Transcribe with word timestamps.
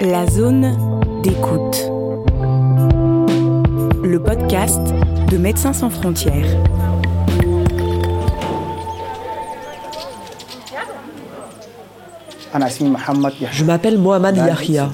La 0.00 0.26
zone 0.26 0.76
d'écoute. 1.22 1.90
Le 4.04 4.18
podcast 4.22 4.80
de 5.30 5.38
Médecins 5.38 5.72
sans 5.72 5.88
frontières. 5.88 6.44
Je 13.52 13.64
m'appelle 13.64 13.98
Mohamed 13.98 14.36
Yahya. 14.36 14.90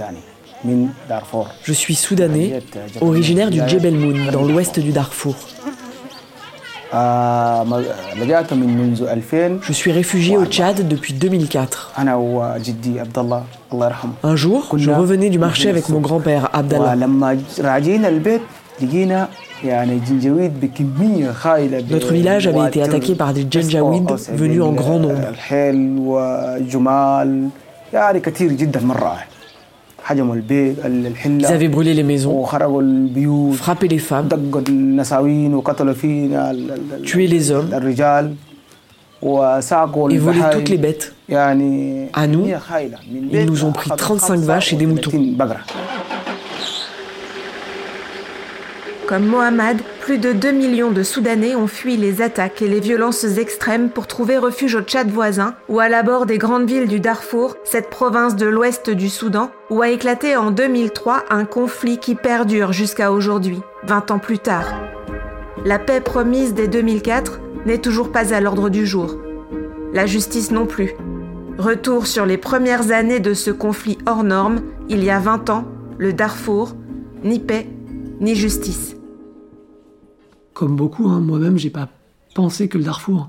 Je 1.65 1.73
suis 1.73 1.97
soudanais, 1.97 2.63
originaire 3.01 3.51
du 3.51 3.61
Djebel 3.67 3.95
Moon, 3.95 4.31
dans 4.31 4.45
l'ouest 4.45 4.79
du 4.79 4.93
Darfour. 4.93 5.35
Je 9.63 9.73
suis 9.73 9.93
réfugié 9.93 10.37
au 10.37 10.45
Tchad 10.45 10.87
depuis 10.87 11.15
2004. 11.15 11.93
Un 14.23 14.37
jour, 14.37 14.69
je 14.77 14.91
revenais 14.91 15.31
du 15.31 15.39
marché 15.39 15.69
avec 15.71 15.89
mon 15.89 16.01
grand-père, 16.01 16.51
Abdallah. 16.53 16.95
Notre 21.91 22.13
village 22.13 22.47
avait 22.47 22.67
été 22.69 22.83
attaqué 22.83 23.15
par 23.15 23.33
des 23.33 23.47
Janjaweed 23.51 24.11
venus 24.35 24.61
en 24.63 24.73
grand 24.73 24.99
nombre. 24.99 25.15
Ils 30.15 31.47
avaient 31.47 31.69
brûlé 31.69 31.95
les 31.95 32.03
maisons, 32.03 32.45
frappé 33.55 33.89
les 33.89 33.99
femmes, 33.99 34.29
tué 37.05 37.27
les 37.27 37.51
hommes. 37.51 37.71
et 40.11 40.19
volé 40.19 40.41
toutes 40.53 40.69
les 40.69 40.79
bêtes. 40.79 41.15
À 41.33 41.55
nous, 42.27 42.47
ils 43.33 43.47
nous 43.47 43.65
ont 43.65 43.73
pris 43.73 43.91
35 43.97 44.41
vaches 44.41 44.73
et 44.73 44.77
des 44.77 44.87
moutons. 44.87 45.11
Comme 49.13 49.27
Mohamed, 49.27 49.83
plus 50.01 50.17
de 50.17 50.33
2 50.33 50.53
millions 50.53 50.91
de 50.91 51.03
Soudanais 51.03 51.55
ont 51.55 51.67
fui 51.67 51.99
les 51.99 52.23
attaques 52.23 52.63
et 52.63 52.67
les 52.67 52.81
violences 52.81 53.25
extrêmes 53.25 53.91
pour 53.91 54.07
trouver 54.07 54.39
refuge 54.39 54.75
au 54.75 54.81
Tchad 54.81 55.11
voisin 55.11 55.55
ou 55.69 55.81
à 55.81 55.91
l'abord 55.91 56.25
des 56.25 56.39
grandes 56.39 56.67
villes 56.67 56.89
du 56.89 56.99
Darfour, 56.99 57.57
cette 57.63 57.91
province 57.91 58.37
de 58.37 58.47
l'ouest 58.47 58.89
du 58.89 59.11
Soudan, 59.11 59.51
où 59.69 59.83
a 59.83 59.91
éclaté 59.91 60.35
en 60.35 60.51
2003 60.51 61.25
un 61.29 61.45
conflit 61.45 61.99
qui 61.99 62.15
perdure 62.15 62.73
jusqu'à 62.73 63.13
aujourd'hui, 63.13 63.61
20 63.85 64.13
ans 64.13 64.19
plus 64.19 64.39
tard. 64.39 64.73
La 65.67 65.79
paix 65.79 66.01
promise 66.01 66.55
dès 66.55 66.67
2004 66.67 67.39
n'est 67.67 67.77
toujours 67.77 68.13
pas 68.13 68.33
à 68.33 68.41
l'ordre 68.41 68.71
du 68.71 68.87
jour. 68.87 69.17
La 69.93 70.07
justice 70.07 70.53
non 70.53 70.65
plus. 70.65 70.95
Retour 71.59 72.07
sur 72.07 72.25
les 72.25 72.39
premières 72.39 72.93
années 72.93 73.21
de 73.21 73.35
ce 73.35 73.51
conflit 73.51 73.99
hors 74.07 74.25
norme, 74.25 74.63
il 74.89 75.05
y 75.05 75.11
a 75.11 75.19
20 75.19 75.51
ans, 75.51 75.67
le 75.99 76.15
Darfour, 76.15 76.75
ni 77.25 77.41
paix, 77.41 77.67
ni 78.19 78.35
justice 78.35 78.97
comme 80.55 80.77
beaucoup, 80.77 81.09
hein, 81.09 81.21
moi-même, 81.21 81.59
j'ai 81.59 81.71
pas 81.71 81.89
pensé 82.35 82.69
que 82.69 82.79
le 82.79 82.85
Darfour 82.85 83.29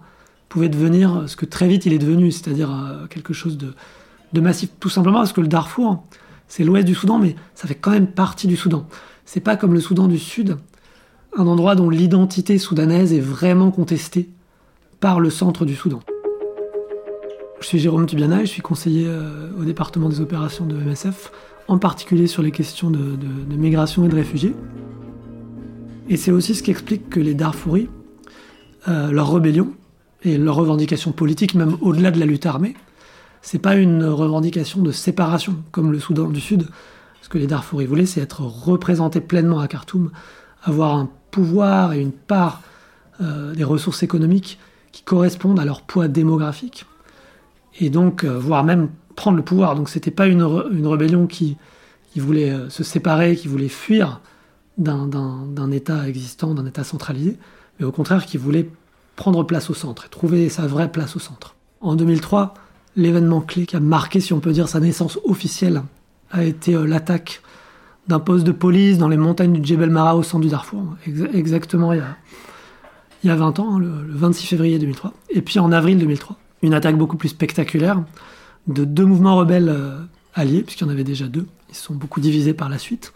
pouvait 0.50 0.70
devenir 0.70 1.24
ce 1.28 1.36
que 1.36 1.46
très 1.46 1.68
vite 1.68 1.86
il 1.86 1.94
est 1.94 2.00
devenu, 2.00 2.32
c'est-à-dire 2.32 2.72
euh, 2.72 3.08
quelque 3.08 3.34
chose 3.34 3.58
de, 3.58 4.42
massif. 4.42 4.70
Tout 4.80 4.90
simplement 4.90 5.20
parce 5.20 5.34
que 5.34 5.42
le 5.42 5.48
Darfour, 5.48 6.04
c'est 6.48 6.64
l'ouest 6.64 6.86
du 6.86 6.96
Soudan, 6.96 7.20
mais 7.20 7.36
ça 7.56 7.68
fait 7.68 7.76
quand 7.76 7.92
même 7.92 8.08
partie 8.08 8.48
du 8.48 8.56
Soudan. 8.56 8.88
C'est 9.26 9.40
pas 9.40 9.56
comme 9.56 9.74
le 9.74 9.80
Soudan 9.80 10.08
du 10.08 10.20
Sud, 10.20 10.58
un 11.36 11.48
endroit 11.48 11.76
dont 11.76 11.90
l'identité 11.90 12.58
soudanaise 12.58 13.14
est 13.14 13.20
vraiment 13.20 13.72
contestée 13.72 14.30
par 15.00 15.20
le 15.20 15.30
centre 15.30 15.66
du 15.66 15.76
Soudan. 15.76 16.00
Je 17.60 17.68
suis 17.68 17.80
Jérôme 17.80 18.06
Tubiana 18.06 18.42
je 18.42 18.50
suis 18.50 18.62
conseiller 18.62 19.06
euh, 19.08 19.50
au 19.58 19.64
département 19.64 20.10
des 20.10 20.20
opérations 20.20 20.66
de 20.66 20.76
MSF, 20.76 21.32
en 21.68 21.78
particulier 21.78 22.28
sur 22.28 22.44
les 22.44 22.52
questions 22.52 22.92
de 22.92 23.56
migration 23.56 24.04
et 24.04 24.10
de 24.10 24.16
réfugiés. 24.16 24.54
Et 26.10 26.18
c'est 26.18 26.32
aussi 26.32 26.54
ce 26.54 26.64
qui 26.64 26.72
explique 26.72 27.10
que 27.10 27.20
les 27.20 27.34
Darfouris, 27.34 27.90
euh, 28.90 29.12
leur 29.12 29.34
rébellion 29.34 29.74
et 30.24 30.38
leur 30.38 30.56
revendication 30.56 31.14
politique, 31.14 31.56
même 31.56 31.78
au-delà 31.82 32.12
de 32.12 32.20
la 32.20 32.26
lutte 32.26 32.46
armée, 32.46 32.76
c'est 33.42 33.60
pas 33.60 33.76
une 33.76 34.04
revendication 34.06 34.82
de 34.82 34.92
séparation 34.92 35.56
comme 35.72 35.92
le 35.92 36.00
Soudan 36.00 36.28
du 36.28 36.42
Sud. 36.42 36.68
Ce 37.22 37.30
que 37.30 37.38
les 37.38 37.48
Darfouris 37.48 37.86
voulaient, 37.86 38.06
c'est 38.06 38.20
être 38.22 38.42
représentés 38.42 39.22
pleinement 39.22 39.60
à 39.60 39.68
Khartoum, 39.68 40.12
avoir 40.64 40.96
un 40.96 41.10
pouvoir 41.32 41.94
et 41.94 42.02
une 42.02 42.12
part 42.12 42.62
euh, 43.22 43.54
des 43.54 43.64
ressources 43.64 44.04
économiques 44.04 44.60
qui 44.92 45.04
correspondent 45.04 45.60
à 45.60 45.66
leur 45.66 45.82
poids 45.82 46.10
démographique, 46.10 46.86
et 47.80 47.90
donc 47.90 48.24
euh, 48.24 48.38
voire 48.38 48.66
même 48.66 48.90
prendre 49.16 49.38
le 49.38 49.44
pouvoir. 49.44 49.76
Donc 49.76 49.90
c'était 49.90 50.12
pas 50.12 50.28
une, 50.28 50.44
rébellion 50.44 51.28
qui 51.28 51.58
voulait 52.18 52.54
se 52.70 52.84
séparer, 52.84 53.36
qui 53.36 53.48
voulait 53.48 53.70
fuir 53.70 54.20
d'un 54.78 55.72
État 55.72 56.08
existant, 56.08 56.54
d'un 56.54 56.66
État 56.66 56.84
centralisé, 56.84 57.38
mais 57.80 57.86
au 57.86 57.92
contraire 57.92 58.26
qui 58.26 58.38
voulait 58.38 58.70
prendre 59.16 59.44
place 59.44 59.70
au 59.70 59.74
centre 59.74 60.06
et 60.06 60.10
trouver 60.10 60.50
sa 60.50 60.66
vraie 60.68 60.92
place 60.92 61.16
au 61.16 61.20
centre. 61.20 61.56
En 61.82 61.96
2003, 61.96 62.54
l'événement 62.96 63.42
clé 63.42 63.66
qui 63.66 63.76
a 63.76 63.80
marqué, 63.80 64.20
si 64.20 64.34
on 64.34 64.40
peut 64.40 64.52
dire, 64.52 64.68
sa 64.68 64.80
naissance 64.80 65.20
officielle 65.24 65.84
a 66.32 66.44
été 66.44 66.76
euh, 66.76 66.86
l'attaque 66.86 67.42
d'un 68.08 68.20
poste 68.20 68.44
de 68.44 68.52
police 68.52 68.98
dans 68.98 69.08
les 69.08 69.18
montagnes 69.18 69.54
du 69.54 69.66
Djebel 69.66 69.90
Mara 69.90 70.16
au 70.16 70.24
centre 70.24 70.44
du 70.44 70.50
Darfour, 70.50 70.84
exactement 71.34 71.94
il 71.94 72.00
y, 72.00 72.02
a, 72.02 72.18
il 73.24 73.28
y 73.28 73.32
a 73.32 73.36
20 73.36 73.60
ans, 73.60 73.76
hein, 73.76 73.80
le, 73.80 73.90
26 74.10 74.48
février 74.48 74.80
2003. 74.80 75.14
Et 75.30 75.42
puis 75.42 75.60
en 75.60 75.72
avril 75.72 75.98
2003, 76.00 76.38
une 76.64 76.74
attaque 76.74 76.98
beaucoup 76.98 77.16
plus 77.16 77.30
spectaculaire 77.30 78.04
de 78.68 78.84
deux 78.84 79.06
mouvements 79.06 79.38
rebelles 79.38 79.70
euh, 79.70 80.00
alliés, 80.34 80.64
puisqu'il 80.64 80.84
y 80.84 80.88
en 80.88 80.92
avait 80.92 81.04
déjà 81.04 81.28
deux, 81.28 81.48
ils 81.70 81.76
sont 81.76 81.94
beaucoup 81.94 82.20
divisés 82.20 82.54
par 82.54 82.68
la 82.68 82.78
suite, 82.78 83.14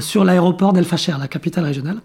sur 0.00 0.24
l'aéroport 0.24 0.72
d'El 0.72 0.84
Facher, 0.84 1.14
la 1.18 1.28
capitale 1.28 1.64
régionale. 1.64 1.98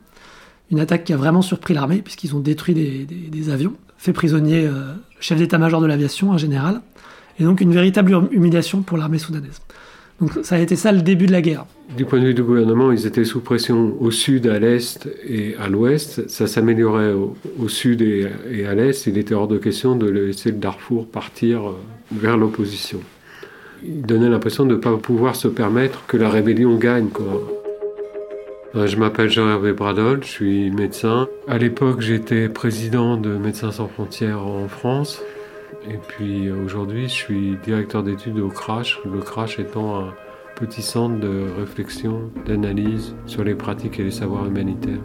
Une 0.71 0.79
attaque 0.79 1.03
qui 1.03 1.13
a 1.13 1.17
vraiment 1.17 1.41
surpris 1.41 1.73
l'armée, 1.73 2.01
puisqu'ils 2.03 2.35
ont 2.35 2.39
détruit 2.39 2.73
des, 2.73 3.49
avions, 3.49 3.73
fait 3.97 4.13
prisonnier 4.13 4.65
euh, 4.65 4.93
le 4.93 5.21
chef 5.21 5.37
d'état-major 5.37 5.81
de 5.81 5.85
l'aviation, 5.85 6.33
un 6.33 6.37
général, 6.37 6.81
et 7.39 7.43
donc 7.43 7.61
une 7.61 7.73
véritable 7.73 8.27
humiliation 8.31 8.81
pour 8.81 8.97
l'armée 8.97 9.19
soudanaise. 9.19 9.61
Donc 10.21 10.31
ça 10.43 10.55
a 10.55 10.59
été 10.59 10.75
ça 10.75 10.91
le 10.91 11.01
début 11.01 11.25
de 11.25 11.31
la 11.31 11.41
guerre. 11.41 11.65
Du 11.97 12.05
point 12.05 12.19
de 12.19 12.25
vue 12.25 12.33
du 12.33 12.43
gouvernement, 12.43 12.91
ils 12.91 13.05
étaient 13.05 13.25
sous 13.25 13.41
pression 13.41 13.95
au 13.99 14.09
sud, 14.09 14.47
à 14.47 14.57
l'est 14.57 15.09
et 15.27 15.55
à 15.59 15.67
l'ouest. 15.67 16.29
Ça 16.29 16.47
s'améliorait 16.47 17.13
au, 17.13 17.67
sud 17.67 18.01
et, 18.01 18.65
à 18.65 18.73
l'est. 18.73 19.05
Il 19.05 19.17
était 19.17 19.33
hors 19.33 19.47
de 19.47 19.57
question 19.57 19.95
de 19.95 20.07
laisser 20.09 20.51
le 20.51 20.57
Darfour 20.57 21.07
partir 21.07 21.67
euh, 21.67 21.73
vers 22.11 22.37
l'opposition. 22.37 22.99
Il 23.83 24.03
donnait 24.03 24.29
l'impression 24.29 24.65
de 24.65 24.75
ne 24.75 24.79
pas 24.79 24.95
pouvoir 24.97 25.35
se 25.35 25.47
permettre 25.47 26.05
que 26.07 26.15
la 26.15 26.29
rébellion 26.29 26.77
gagne. 26.77 27.09
Euh, 28.75 28.87
je 28.87 28.97
m'appelle 28.97 29.29
Jean-Hervé 29.29 29.71
Bradol, 29.71 30.23
je 30.23 30.29
suis 30.29 30.71
médecin. 30.71 31.27
À 31.47 31.59
l'époque, 31.59 32.01
j'étais 32.01 32.49
président 32.49 33.17
de 33.17 33.37
Médecins 33.37 33.71
sans 33.71 33.87
frontières 33.87 34.47
en 34.47 34.67
France. 34.67 35.21
Et 35.87 35.99
puis 36.07 36.47
euh, 36.47 36.65
aujourd'hui, 36.65 37.03
je 37.03 37.13
suis 37.13 37.57
directeur 37.63 38.01
d'études 38.01 38.39
au 38.39 38.47
CRASH, 38.47 38.99
le 39.05 39.19
CRASH 39.19 39.59
étant 39.59 39.99
un 39.99 40.13
petit 40.55 40.81
centre 40.81 41.19
de 41.19 41.45
réflexion, 41.55 42.31
d'analyse 42.47 43.15
sur 43.27 43.43
les 43.43 43.53
pratiques 43.53 43.99
et 43.99 44.03
les 44.05 44.11
savoirs 44.11 44.47
humanitaires. 44.47 45.01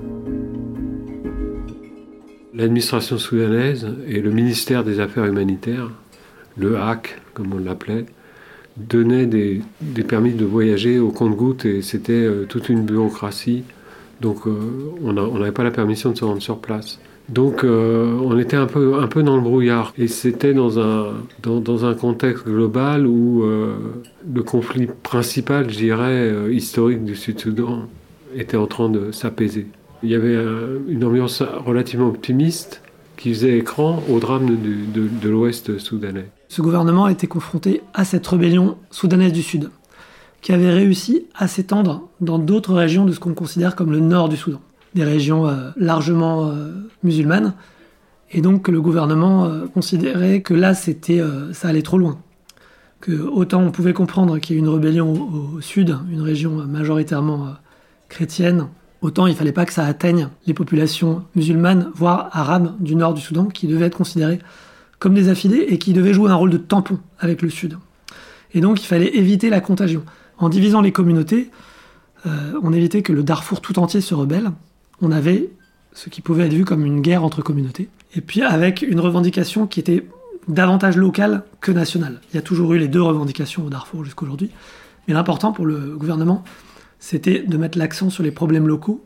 L'administration 2.54 3.18
soudanaise 3.18 3.86
et 4.06 4.22
le 4.22 4.30
ministère 4.30 4.82
des 4.82 4.98
Affaires 4.98 5.26
humanitaires, 5.26 5.90
le 6.56 6.78
HAC 6.78 7.20
comme 7.34 7.52
on 7.52 7.58
l'appelait, 7.58 8.06
donnait 8.78 9.26
des, 9.26 9.62
permis 10.06 10.32
de 10.32 10.44
voyager 10.44 10.98
au 10.98 11.10
compte-goutte 11.10 11.64
et 11.64 11.82
c'était 11.82 12.12
euh, 12.12 12.44
toute 12.48 12.68
une 12.68 12.82
bureaucratie. 12.82 13.64
Donc 14.20 14.46
euh, 14.46 14.52
on 15.02 15.12
n'avait 15.12 15.52
pas 15.52 15.64
la 15.64 15.70
permission 15.70 16.10
de 16.10 16.16
se 16.16 16.24
rendre 16.24 16.42
sur 16.42 16.58
place. 16.58 16.98
Donc 17.28 17.62
euh, 17.62 18.16
on 18.22 18.38
était 18.38 18.56
un 18.56 18.66
peu, 18.66 19.22
dans 19.22 19.36
le 19.36 19.42
brouillard. 19.42 19.92
Et 19.98 20.08
c'était 20.08 20.54
dans, 20.54 20.78
un 20.78 21.94
contexte 21.94 22.46
global 22.46 23.06
où 23.06 23.44
le 23.44 24.42
conflit 24.42 24.88
principal, 25.02 25.70
je 25.70 25.76
dirais, 25.76 26.32
historique 26.50 27.04
du 27.04 27.14
Sud-Soudan 27.14 27.86
était 28.34 28.56
en 28.56 28.66
train 28.66 28.88
de 28.88 29.12
s'apaiser. 29.12 29.66
Il 30.02 30.10
y 30.10 30.14
avait 30.14 30.38
une 30.88 31.04
ambiance 31.04 31.42
relativement 31.42 32.08
optimiste 32.08 32.82
qui 33.18 33.34
faisait 33.34 33.58
écran 33.58 34.02
au 34.08 34.20
drame 34.20 34.46
de, 34.46 35.28
l'Ouest 35.28 35.78
soudanais. 35.78 36.30
Ce 36.48 36.62
gouvernement 36.62 37.08
été 37.08 37.26
confronté 37.26 37.82
à 37.92 38.04
cette 38.04 38.26
rébellion 38.26 38.78
soudanaise 38.90 39.32
du 39.32 39.42
Sud, 39.42 39.70
qui 40.40 40.52
avait 40.52 40.70
réussi 40.70 41.26
à 41.34 41.48
s'étendre 41.48 42.08
dans 42.20 42.38
d'autres 42.38 42.72
régions 42.72 43.04
de 43.04 43.12
ce 43.12 43.20
qu'on 43.20 43.34
considère 43.34 43.76
comme 43.76 43.90
le 43.90 43.98
nord 43.98 44.28
du 44.28 44.36
Soudan, 44.36 44.60
des 44.94 45.04
régions 45.04 45.48
euh, 45.48 45.70
largement 45.76 46.48
euh, 46.48 46.70
musulmanes, 47.02 47.54
et 48.30 48.40
donc 48.40 48.68
le 48.68 48.80
gouvernement 48.80 49.46
euh, 49.46 49.66
considérait 49.66 50.40
que 50.40 50.54
là 50.54 50.74
c'était 50.74 51.20
ça 51.52 51.68
allait 51.68 51.82
trop 51.82 51.98
loin, 51.98 52.18
que 53.00 53.12
autant 53.12 53.60
on 53.62 53.72
pouvait 53.72 53.94
comprendre 53.94 54.38
qu'il 54.38 54.54
y 54.54 54.58
ait 54.58 54.62
une 54.62 54.68
rébellion 54.68 55.12
au 55.56 55.60
sud, 55.60 55.96
une 56.10 56.22
région 56.22 56.52
majoritairement 56.52 57.54
chrétienne, 58.08 58.68
autant 59.02 59.26
il 59.26 59.34
fallait 59.34 59.52
pas 59.52 59.64
que 59.64 59.72
ça 59.72 59.84
atteigne 59.84 60.28
les 60.46 60.54
populations 60.54 61.24
musulmanes, 61.34 61.90
voire 61.94 62.30
arabes 62.32 62.74
du 62.80 62.94
nord 62.94 63.14
du 63.14 63.20
Soudan, 63.20 63.46
qui 63.46 63.66
devaient 63.66 63.86
être 63.86 63.96
considérées 63.96 64.40
comme 64.98 65.14
des 65.14 65.28
affidés 65.28 65.66
et 65.68 65.78
qui 65.78 65.92
devaient 65.92 66.12
jouer 66.12 66.30
un 66.30 66.34
rôle 66.34 66.50
de 66.50 66.58
tampon 66.58 66.98
avec 67.18 67.42
le 67.42 67.50
Sud. 67.50 67.78
Et 68.54 68.60
donc 68.60 68.82
il 68.82 68.86
fallait 68.86 69.16
éviter 69.16 69.50
la 69.50 69.60
contagion. 69.60 70.02
En 70.38 70.48
divisant 70.48 70.80
les 70.80 70.92
communautés, 70.92 71.50
euh, 72.26 72.52
on 72.62 72.72
évitait 72.72 73.02
que 73.02 73.12
le 73.12 73.22
Darfour 73.22 73.60
tout 73.60 73.78
entier 73.78 74.00
se 74.00 74.14
rebelle. 74.14 74.50
On 75.00 75.12
avait 75.12 75.50
ce 75.92 76.08
qui 76.08 76.20
pouvait 76.20 76.46
être 76.46 76.52
vu 76.52 76.64
comme 76.64 76.84
une 76.84 77.00
guerre 77.00 77.24
entre 77.24 77.42
communautés. 77.42 77.88
Et 78.14 78.20
puis 78.20 78.42
avec 78.42 78.82
une 78.82 79.00
revendication 79.00 79.66
qui 79.66 79.80
était 79.80 80.06
davantage 80.48 80.96
locale 80.96 81.44
que 81.60 81.70
nationale. 81.72 82.20
Il 82.32 82.36
y 82.36 82.38
a 82.38 82.42
toujours 82.42 82.72
eu 82.74 82.78
les 82.78 82.88
deux 82.88 83.02
revendications 83.02 83.66
au 83.66 83.68
Darfour 83.68 84.04
jusqu'aujourd'hui. 84.04 84.50
Mais 85.06 85.14
l'important 85.14 85.52
pour 85.52 85.66
le 85.66 85.96
gouvernement, 85.96 86.42
c'était 86.98 87.40
de 87.40 87.56
mettre 87.56 87.78
l'accent 87.78 88.10
sur 88.10 88.22
les 88.22 88.30
problèmes 88.30 88.66
locaux, 88.66 89.04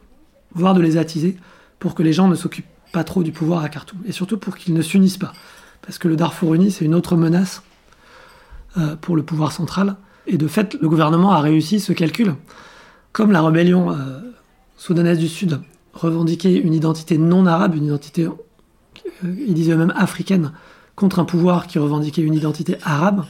voire 0.55 0.75
de 0.75 0.81
les 0.81 0.97
attiser, 0.97 1.37
pour 1.79 1.94
que 1.94 2.03
les 2.03 2.12
gens 2.12 2.29
ne 2.29 2.35
s'occupent 2.35 2.67
pas 2.93 3.05
trop 3.05 3.23
du 3.23 3.33
pouvoir 3.33 3.65
à 3.65 3.69
Khartoum. 3.69 4.00
Et 4.06 4.12
surtout 4.12 4.39
pour 4.39 4.56
qu'ils 4.56 4.75
ne 4.75 4.83
s'unissent 4.83 5.19
pas. 5.19 5.33
Parce 5.83 5.99
que 5.99 6.09
le 6.09 6.17
Darfour 6.17 6.55
uni, 6.55 6.71
c'est 6.71 6.85
une 6.85 6.94
autre 6.94 7.17
menace 7.17 7.62
euh, 8.79 8.97
pour 8.97 9.17
le 9.17 9.23
pouvoir 9.23 9.53
central. 9.53 9.97
Et 10.27 10.39
de 10.39 10.47
fait, 10.47 10.77
le 10.81 10.89
gouvernement 10.89 11.33
a 11.33 11.41
réussi 11.41 11.81
ce 11.81 11.93
calcul. 11.93 12.35
Comme 13.12 13.33
la 13.33 13.43
rébellion 13.43 13.91
euh, 13.91 14.21
soudanaise 14.77 15.19
du 15.19 15.29
Sud 15.29 15.61
revendiquait 15.93 16.56
une 16.56 16.73
identité 16.73 17.19
non 17.19 17.47
arabe, 17.47 17.75
une 17.75 17.87
identité, 17.87 18.25
euh, 18.27 18.31
ils 19.25 19.55
disaient 19.55 19.77
même 19.77 19.93
africaine, 19.97 20.53
contre 20.94 21.19
un 21.19 21.25
pouvoir 21.25 21.67
qui 21.67 21.79
revendiquait 21.79 22.23
une 22.23 22.35
identité 22.35 22.77
arabe, 22.83 23.25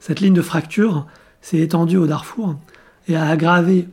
cette 0.00 0.20
ligne 0.20 0.34
de 0.34 0.42
fracture 0.42 1.06
s'est 1.40 1.58
étendue 1.58 1.96
au 1.96 2.06
Darfour 2.06 2.56
et 3.06 3.16
a 3.16 3.26
aggravé 3.26 3.88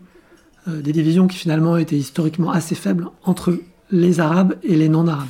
des 0.67 0.91
divisions 0.91 1.27
qui 1.27 1.37
finalement 1.37 1.77
étaient 1.77 1.97
historiquement 1.97 2.51
assez 2.51 2.75
faibles 2.75 3.07
entre 3.23 3.57
les 3.91 4.19
Arabes 4.19 4.55
et 4.63 4.75
les 4.75 4.89
non-Arabes. 4.89 5.27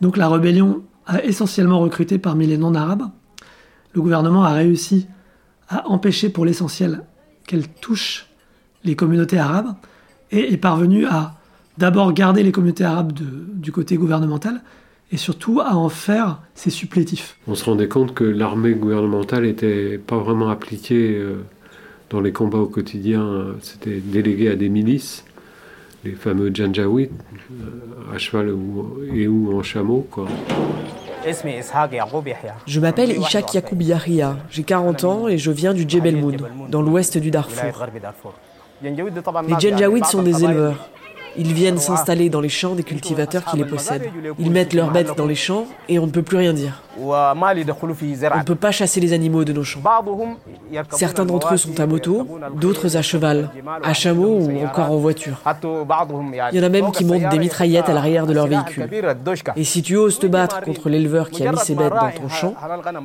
Donc 0.00 0.16
la 0.16 0.28
rébellion 0.28 0.82
a 1.06 1.22
essentiellement 1.24 1.80
recruté 1.80 2.18
parmi 2.18 2.46
les 2.46 2.56
non-Arabes. 2.56 3.10
Le 3.92 4.00
gouvernement 4.00 4.44
a 4.44 4.52
réussi 4.52 5.06
à 5.68 5.88
empêcher 5.88 6.28
pour 6.28 6.44
l'essentiel 6.44 7.02
qu'elle 7.46 7.68
touche 7.68 8.26
les 8.84 8.96
communautés 8.96 9.38
arabes 9.38 9.74
et 10.30 10.52
est 10.52 10.56
parvenu 10.56 11.06
à 11.06 11.34
d'abord 11.78 12.12
garder 12.12 12.42
les 12.42 12.52
communautés 12.52 12.84
arabes 12.84 13.12
du 13.12 13.72
côté 13.72 13.96
gouvernemental 13.96 14.62
et 15.12 15.16
surtout 15.16 15.60
à 15.60 15.74
en 15.74 15.88
faire 15.88 16.40
ses 16.54 16.70
supplétifs. 16.70 17.36
On 17.46 17.54
se 17.54 17.64
rendait 17.64 17.88
compte 17.88 18.14
que 18.14 18.24
l'armée 18.24 18.74
gouvernementale 18.74 19.42
n'était 19.42 19.98
pas 19.98 20.18
vraiment 20.18 20.50
appliquée 20.50 21.16
euh, 21.16 21.42
dans 22.10 22.20
les 22.20 22.32
combats 22.32 22.58
au 22.58 22.66
quotidien, 22.66 23.54
c'était 23.62 24.00
délégué 24.00 24.50
à 24.50 24.56
des 24.56 24.68
milices, 24.68 25.24
les 26.04 26.12
fameux 26.12 26.50
Janjaweed, 26.52 27.10
euh, 27.52 28.14
à 28.14 28.18
cheval 28.18 28.54
et 29.14 29.28
ou 29.28 29.56
en 29.56 29.62
chameau. 29.62 30.06
Quoi. 30.10 30.26
Je 32.66 32.80
m'appelle 32.80 33.10
Ishak 33.10 33.54
Yacoub 33.54 33.82
Yahia, 33.82 34.36
j'ai 34.50 34.62
40 34.62 35.04
ans 35.04 35.28
et 35.28 35.38
je 35.38 35.50
viens 35.50 35.74
du 35.74 35.88
Djebel 35.88 36.16
Moon, 36.16 36.36
dans 36.68 36.82
l'ouest 36.82 37.18
du 37.18 37.30
Darfour. 37.30 37.72
Les 38.82 39.60
Janjaweed 39.60 40.06
sont 40.06 40.22
des 40.22 40.44
éleveurs. 40.44 40.90
Ils 41.36 41.52
viennent 41.52 41.78
s'installer 41.78 42.28
dans 42.28 42.40
les 42.40 42.48
champs 42.48 42.74
des 42.74 42.82
cultivateurs 42.82 43.44
qui 43.44 43.56
les 43.56 43.64
possèdent. 43.64 44.10
Ils 44.38 44.50
mettent 44.50 44.74
leurs 44.74 44.90
bêtes 44.90 45.16
dans 45.16 45.26
les 45.26 45.34
champs 45.34 45.66
et 45.88 45.98
on 45.98 46.06
ne 46.06 46.10
peut 46.10 46.22
plus 46.22 46.36
rien 46.36 46.52
dire. 46.52 46.82
On 46.98 47.06
ne 47.08 48.42
peut 48.44 48.54
pas 48.54 48.72
chasser 48.72 49.00
les 49.00 49.12
animaux 49.12 49.44
de 49.44 49.52
nos 49.52 49.64
champs. 49.64 49.80
Certains 50.90 51.24
d'entre 51.24 51.54
eux 51.54 51.56
sont 51.56 51.78
à 51.80 51.86
moto, 51.86 52.26
d'autres 52.56 52.96
à 52.96 53.02
cheval, 53.02 53.50
à 53.82 53.94
chameau 53.94 54.38
ou 54.40 54.64
encore 54.64 54.90
en 54.90 54.96
voiture. 54.96 55.40
Il 56.52 56.58
y 56.58 56.60
en 56.60 56.64
a 56.64 56.68
même 56.68 56.90
qui 56.92 57.04
montent 57.04 57.28
des 57.28 57.38
mitraillettes 57.38 57.88
à 57.88 57.92
l'arrière 57.92 58.26
de 58.26 58.32
leur 58.32 58.46
véhicule. 58.46 58.88
Et 59.56 59.64
si 59.64 59.82
tu 59.82 59.96
oses 59.96 60.18
te 60.18 60.26
battre 60.26 60.60
contre 60.62 60.88
l'éleveur 60.88 61.30
qui 61.30 61.46
a 61.46 61.52
mis 61.52 61.58
ses 61.58 61.74
bêtes 61.74 61.92
dans 61.92 62.10
ton 62.10 62.28
champ, 62.28 62.54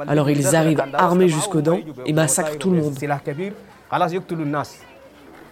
alors 0.07 0.29
ils 0.29 0.55
arrivent 0.55 0.83
armés 0.93 1.29
jusqu'aux 1.29 1.61
dents 1.61 1.79
et 2.05 2.13
massacrent 2.13 2.57
tout 2.57 2.71
le 2.71 2.81
monde. 2.81 2.95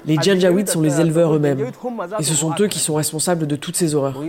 Les 0.06 0.16
Janjaweed 0.16 0.68
sont 0.68 0.82
les 0.82 1.00
éleveurs 1.00 1.36
eux-mêmes, 1.36 1.66
et 2.20 2.24
ce 2.24 2.34
sont 2.34 2.54
eux 2.60 2.68
qui 2.68 2.80
sont 2.80 2.96
responsables 2.96 3.48
de 3.48 3.56
toutes 3.56 3.76
ces 3.76 3.96
horreurs. 3.96 4.20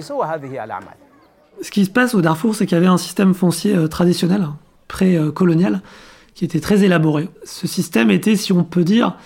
Ce 1.62 1.70
qui 1.70 1.84
se 1.84 1.90
passe 1.90 2.14
au 2.14 2.20
Darfour, 2.20 2.54
c'est 2.54 2.66
qu'il 2.66 2.76
y 2.76 2.78
avait 2.78 2.86
un 2.86 2.98
système 2.98 3.34
foncier 3.34 3.76
euh, 3.76 3.86
traditionnel, 3.86 4.48
pré-colonial, 4.88 5.82
qui 6.34 6.44
était 6.44 6.60
très 6.60 6.82
élaboré. 6.82 7.28
Ce 7.44 7.66
système 7.66 8.10
était, 8.10 8.36
si 8.36 8.52
on 8.52 8.64
peut 8.64 8.84
dire, 8.84 9.16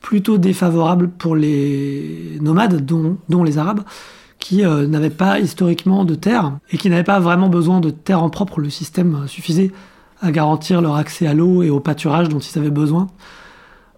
plutôt 0.00 0.38
défavorable 0.38 1.08
pour 1.08 1.36
les 1.36 2.38
nomades, 2.40 2.84
dont, 2.84 3.44
les 3.44 3.58
Arabes, 3.58 3.82
qui 4.38 4.64
euh, 4.64 4.86
n'avaient 4.86 5.10
pas 5.10 5.40
historiquement 5.40 6.04
de 6.04 6.14
terre 6.14 6.58
et 6.70 6.78
qui 6.78 6.90
n'avaient 6.90 7.04
pas 7.04 7.20
vraiment 7.20 7.48
besoin 7.48 7.80
de 7.80 7.90
terre 7.90 8.22
en 8.22 8.30
propre. 8.30 8.60
Le 8.60 8.70
système 8.70 9.26
suffisait 9.26 9.70
à 10.20 10.30
garantir 10.30 10.80
leur 10.80 10.96
accès 10.96 11.26
à 11.26 11.34
l'eau 11.34 11.62
et 11.62 11.70
au 11.70 11.80
pâturage 11.80 12.28
dont 12.28 12.38
ils 12.38 12.58
avaient 12.58 12.70
besoin 12.70 13.08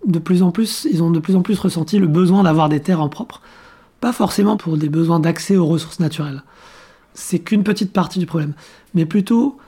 de 0.06 0.18
plus 0.18 0.42
en 0.42 0.50
plus, 0.50 0.86
ils 0.90 1.02
ont 1.02 1.10
de 1.10 1.18
plus 1.18 1.36
en 1.36 1.42
plus 1.42 1.58
ressenti 1.58 1.98
le 1.98 2.06
besoin 2.06 2.44
d'avoir 2.44 2.68
des 2.68 2.80
terres 2.80 3.02
en 3.02 3.08
propre. 3.08 3.42
Pas 4.00 4.12
forcément 4.12 4.56
pour 4.56 4.76
des 4.76 4.88
besoins 4.88 5.20
d'accès 5.20 5.56
aux 5.56 5.66
ressources 5.66 6.00
naturelles. 6.00 6.42
C'est 7.14 7.40
qu'une 7.40 7.64
petite 7.64 7.92
partie 7.92 8.18
du 8.18 8.26
problème. 8.26 8.54
Mais 8.94 9.06
plutôt 9.06 9.58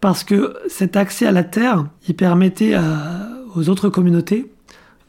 parce 0.00 0.24
que 0.24 0.56
cet 0.68 0.96
accès 0.96 1.26
à 1.26 1.32
la 1.32 1.44
terre, 1.44 1.86
il 2.08 2.16
permettait 2.16 2.74
aux 3.54 3.68
autres 3.68 3.88
communautés 3.88 4.50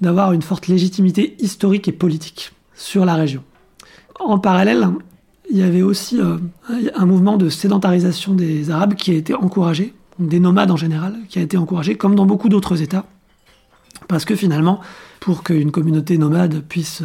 d'avoir 0.02 0.34
une 0.34 0.42
forte 0.42 0.68
légitimité 0.68 1.36
historique 1.40 1.88
et 1.88 1.92
politique 1.92 2.52
sur 2.76 3.06
la 3.06 3.16
région. 3.16 3.44
En 4.20 4.40
parallèle, 4.40 4.90
il 5.50 5.58
y 5.58 5.64
avait 5.64 5.82
aussi 5.82 6.20
euh, 6.20 6.38
un 6.96 7.06
mouvement 7.06 7.38
de 7.38 7.50
sédentarisation 7.50 8.34
des 8.34 8.70
Arabes 8.70 8.96
qui 8.96 9.12
a 9.12 9.16
été 9.16 9.34
encouragé, 9.34 9.94
des 10.20 10.40
nomades 10.40 10.72
en 10.72 10.78
général, 10.78 11.16
qui 11.30 11.40
a 11.40 11.42
été 11.42 11.58
encouragé, 11.58 11.96
comme 11.96 12.16
dans 12.16 12.26
beaucoup 12.26 12.50
d'autres 12.50 12.82
États. 12.82 13.06
Parce 14.08 14.26
que 14.26 14.36
finalement, 14.36 14.82
pour 15.20 15.44
qu'une 15.44 15.72
communauté 15.72 16.18
nomade 16.18 16.62
puisse 16.68 17.04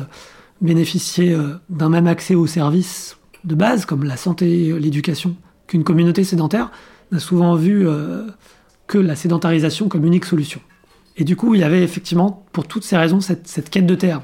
bénéficier 0.60 1.32
euh, 1.32 1.54
d'un 1.68 1.88
même 1.88 2.06
accès 2.06 2.34
aux 2.34 2.46
services 2.46 3.16
de 3.44 3.54
base, 3.54 3.86
comme 3.86 4.04
la 4.04 4.16
santé, 4.16 4.66
et 4.66 4.78
l'éducation, 4.78 5.36
qu'une 5.66 5.84
communauté 5.84 6.24
sédentaire 6.24 6.70
n'a 7.12 7.18
souvent 7.18 7.54
vu 7.54 7.86
euh, 7.86 8.26
que 8.86 8.98
la 8.98 9.16
sédentarisation 9.16 9.88
comme 9.88 10.04
unique 10.04 10.24
solution. 10.24 10.60
Et 11.16 11.24
du 11.24 11.36
coup, 11.36 11.54
il 11.54 11.60
y 11.60 11.64
avait 11.64 11.82
effectivement, 11.82 12.44
pour 12.52 12.66
toutes 12.66 12.84
ces 12.84 12.96
raisons, 12.96 13.20
cette, 13.20 13.70
quête 13.70 13.86
de 13.86 13.94
terre. 13.94 14.22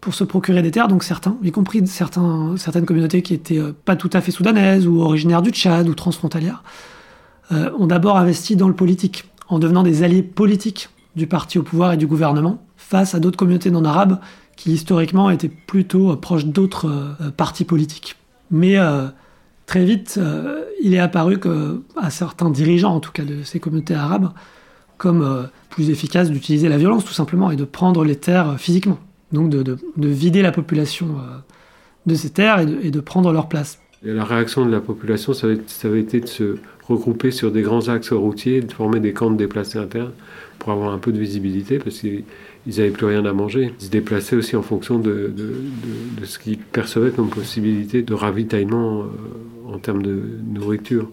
Pour 0.00 0.14
se 0.14 0.24
procurer 0.24 0.62
des 0.62 0.70
terres, 0.70 0.86
donc 0.86 1.02
certains, 1.02 1.36
y 1.42 1.50
compris 1.50 1.84
certains, 1.86 2.54
certaines 2.56 2.86
communautés 2.86 3.20
qui 3.22 3.34
étaient 3.34 3.58
euh, 3.58 3.72
pas 3.84 3.96
tout 3.96 4.10
à 4.12 4.20
fait 4.20 4.30
soudanaises 4.30 4.86
ou 4.86 5.00
originaires 5.00 5.42
du 5.42 5.50
Tchad 5.50 5.88
ou 5.88 5.94
transfrontalières, 5.94 6.62
ont 7.50 7.86
d'abord 7.86 8.18
investi 8.18 8.56
dans 8.56 8.68
le 8.68 8.74
politique, 8.74 9.24
en 9.48 9.58
devenant 9.58 9.82
des 9.82 10.02
alliés 10.02 10.22
politiques 10.22 10.90
du 11.18 11.26
parti 11.26 11.58
au 11.58 11.62
pouvoir 11.62 11.92
et 11.92 11.96
du 11.98 12.06
gouvernement 12.06 12.62
face 12.76 13.14
à 13.14 13.20
d'autres 13.20 13.36
communautés 13.36 13.70
non 13.70 13.84
arabes 13.84 14.18
qui 14.58 14.72
historiquement 14.72 15.30
étaient 15.30 15.48
plutôt 15.48 16.10
euh, 16.10 16.16
proches 16.16 16.44
d'autres 16.44 16.88
euh, 16.88 17.30
partis 17.30 17.64
politiques. 17.64 18.16
Mais 18.50 18.76
euh, 18.78 19.06
très 19.66 19.84
vite, 19.84 20.18
il 20.82 20.94
est 20.94 20.98
apparu 20.98 21.38
que, 21.38 21.82
à 21.96 22.08
certains 22.08 22.48
dirigeants, 22.48 22.94
en 22.94 23.00
tout 23.00 23.12
cas 23.12 23.24
de 23.24 23.42
ces 23.42 23.60
communautés 23.60 23.94
arabes, 23.94 24.30
comme 24.96 25.48
plus 25.68 25.90
efficace 25.90 26.30
d'utiliser 26.30 26.70
la 26.70 26.78
violence 26.78 27.04
tout 27.04 27.12
simplement 27.12 27.50
et 27.50 27.56
de 27.56 27.64
prendre 27.64 28.04
les 28.04 28.16
terres 28.16 28.58
physiquement. 28.58 28.98
Donc 29.32 29.50
de, 29.50 29.76
vider 29.98 30.40
la 30.40 30.50
population 30.50 31.16
de 32.06 32.14
ces 32.14 32.30
terres 32.30 32.60
et 32.60 32.90
de, 32.90 33.00
prendre 33.00 33.30
leur 33.30 33.48
place. 33.48 33.78
La 34.02 34.24
réaction 34.24 34.64
de 34.64 34.70
la 34.70 34.80
population, 34.80 35.32
ça 35.32 35.48
avait, 35.48 36.00
été 36.00 36.20
de 36.20 36.26
se 36.26 36.58
regrouper 36.86 37.32
sur 37.32 37.50
des 37.50 37.62
grands 37.62 37.88
axes 37.88 38.12
routiers, 38.12 38.60
de 38.60 38.72
former 38.72 39.00
des 39.00 39.12
camps 39.12 39.30
déplacés 39.30 39.78
internes 39.78 40.12
pour 40.60 40.70
avoir 40.72 40.92
un 40.92 40.98
peu 40.98 41.10
de 41.10 41.18
visibilité, 41.18 41.78
parce 41.78 41.98
qu'ils 41.98 42.24
n'avaient 42.66 42.90
plus 42.90 43.06
rien 43.06 43.24
à 43.24 43.32
manger. 43.32 43.72
Ils 43.80 43.86
se 43.86 43.90
déplaçaient 43.90 44.36
aussi 44.36 44.54
en 44.54 44.62
fonction 44.62 44.98
de, 45.00 45.32
ce 46.22 46.38
qu'ils 46.38 46.58
percevaient 46.58 47.10
comme 47.10 47.28
possibilité 47.28 48.02
de 48.02 48.14
ravitaillement 48.14 49.02
euh, 49.02 49.74
en 49.74 49.78
termes 49.78 50.02
de 50.02 50.22
nourriture. 50.46 51.10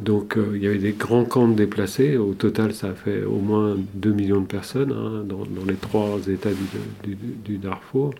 Donc 0.00 0.36
euh, 0.36 0.52
il 0.54 0.62
y 0.62 0.66
avait 0.66 0.78
des 0.78 0.92
grands 0.92 1.24
camps 1.24 1.48
déplacés. 1.48 2.16
Au 2.16 2.34
total, 2.34 2.74
ça 2.74 2.88
a 2.88 2.94
fait 2.94 3.24
au 3.24 3.38
moins 3.38 3.76
2 3.94 4.12
millions 4.12 4.40
de 4.40 4.46
personnes 4.46 4.92
hein, 4.92 5.24
dans, 5.24 5.44
les 5.66 5.74
trois 5.74 6.18
États 6.28 6.50
du, 7.04 7.58
Darfour. 7.58 8.14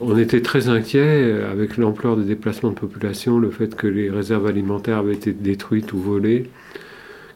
On 0.00 0.18
était 0.18 0.42
très 0.42 0.68
inquiets 0.68 1.32
avec 1.50 1.78
l'ampleur 1.78 2.16
des 2.16 2.24
déplacements 2.24 2.70
de 2.70 2.74
population, 2.74 3.38
le 3.38 3.50
fait 3.50 3.74
que 3.74 3.86
les 3.86 4.10
réserves 4.10 4.46
alimentaires 4.46 4.98
avaient 4.98 5.14
été 5.14 5.32
détruites 5.32 5.92
ou 5.94 5.98
volées 5.98 6.50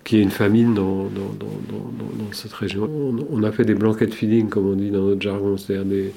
qu'il 0.05 0.19
y 0.19 0.21
ait 0.21 0.25
une 0.25 0.31
famine 0.31 0.75
dans, 0.75 1.09
cette 2.33 2.53
région. 2.53 2.89
On, 3.31 3.43
a 3.43 3.53
fait 3.53 3.65
des 3.65 3.75
blanquettes 3.75 4.15
feeding, 4.15 4.49
comme 4.49 4.67
on 4.67 4.75
dit 4.75 4.91
dans 4.91 5.03
notre 5.03 5.21
jargon, 5.21 5.57
c'est-à-dire 5.57 5.85
des, 5.85 6.13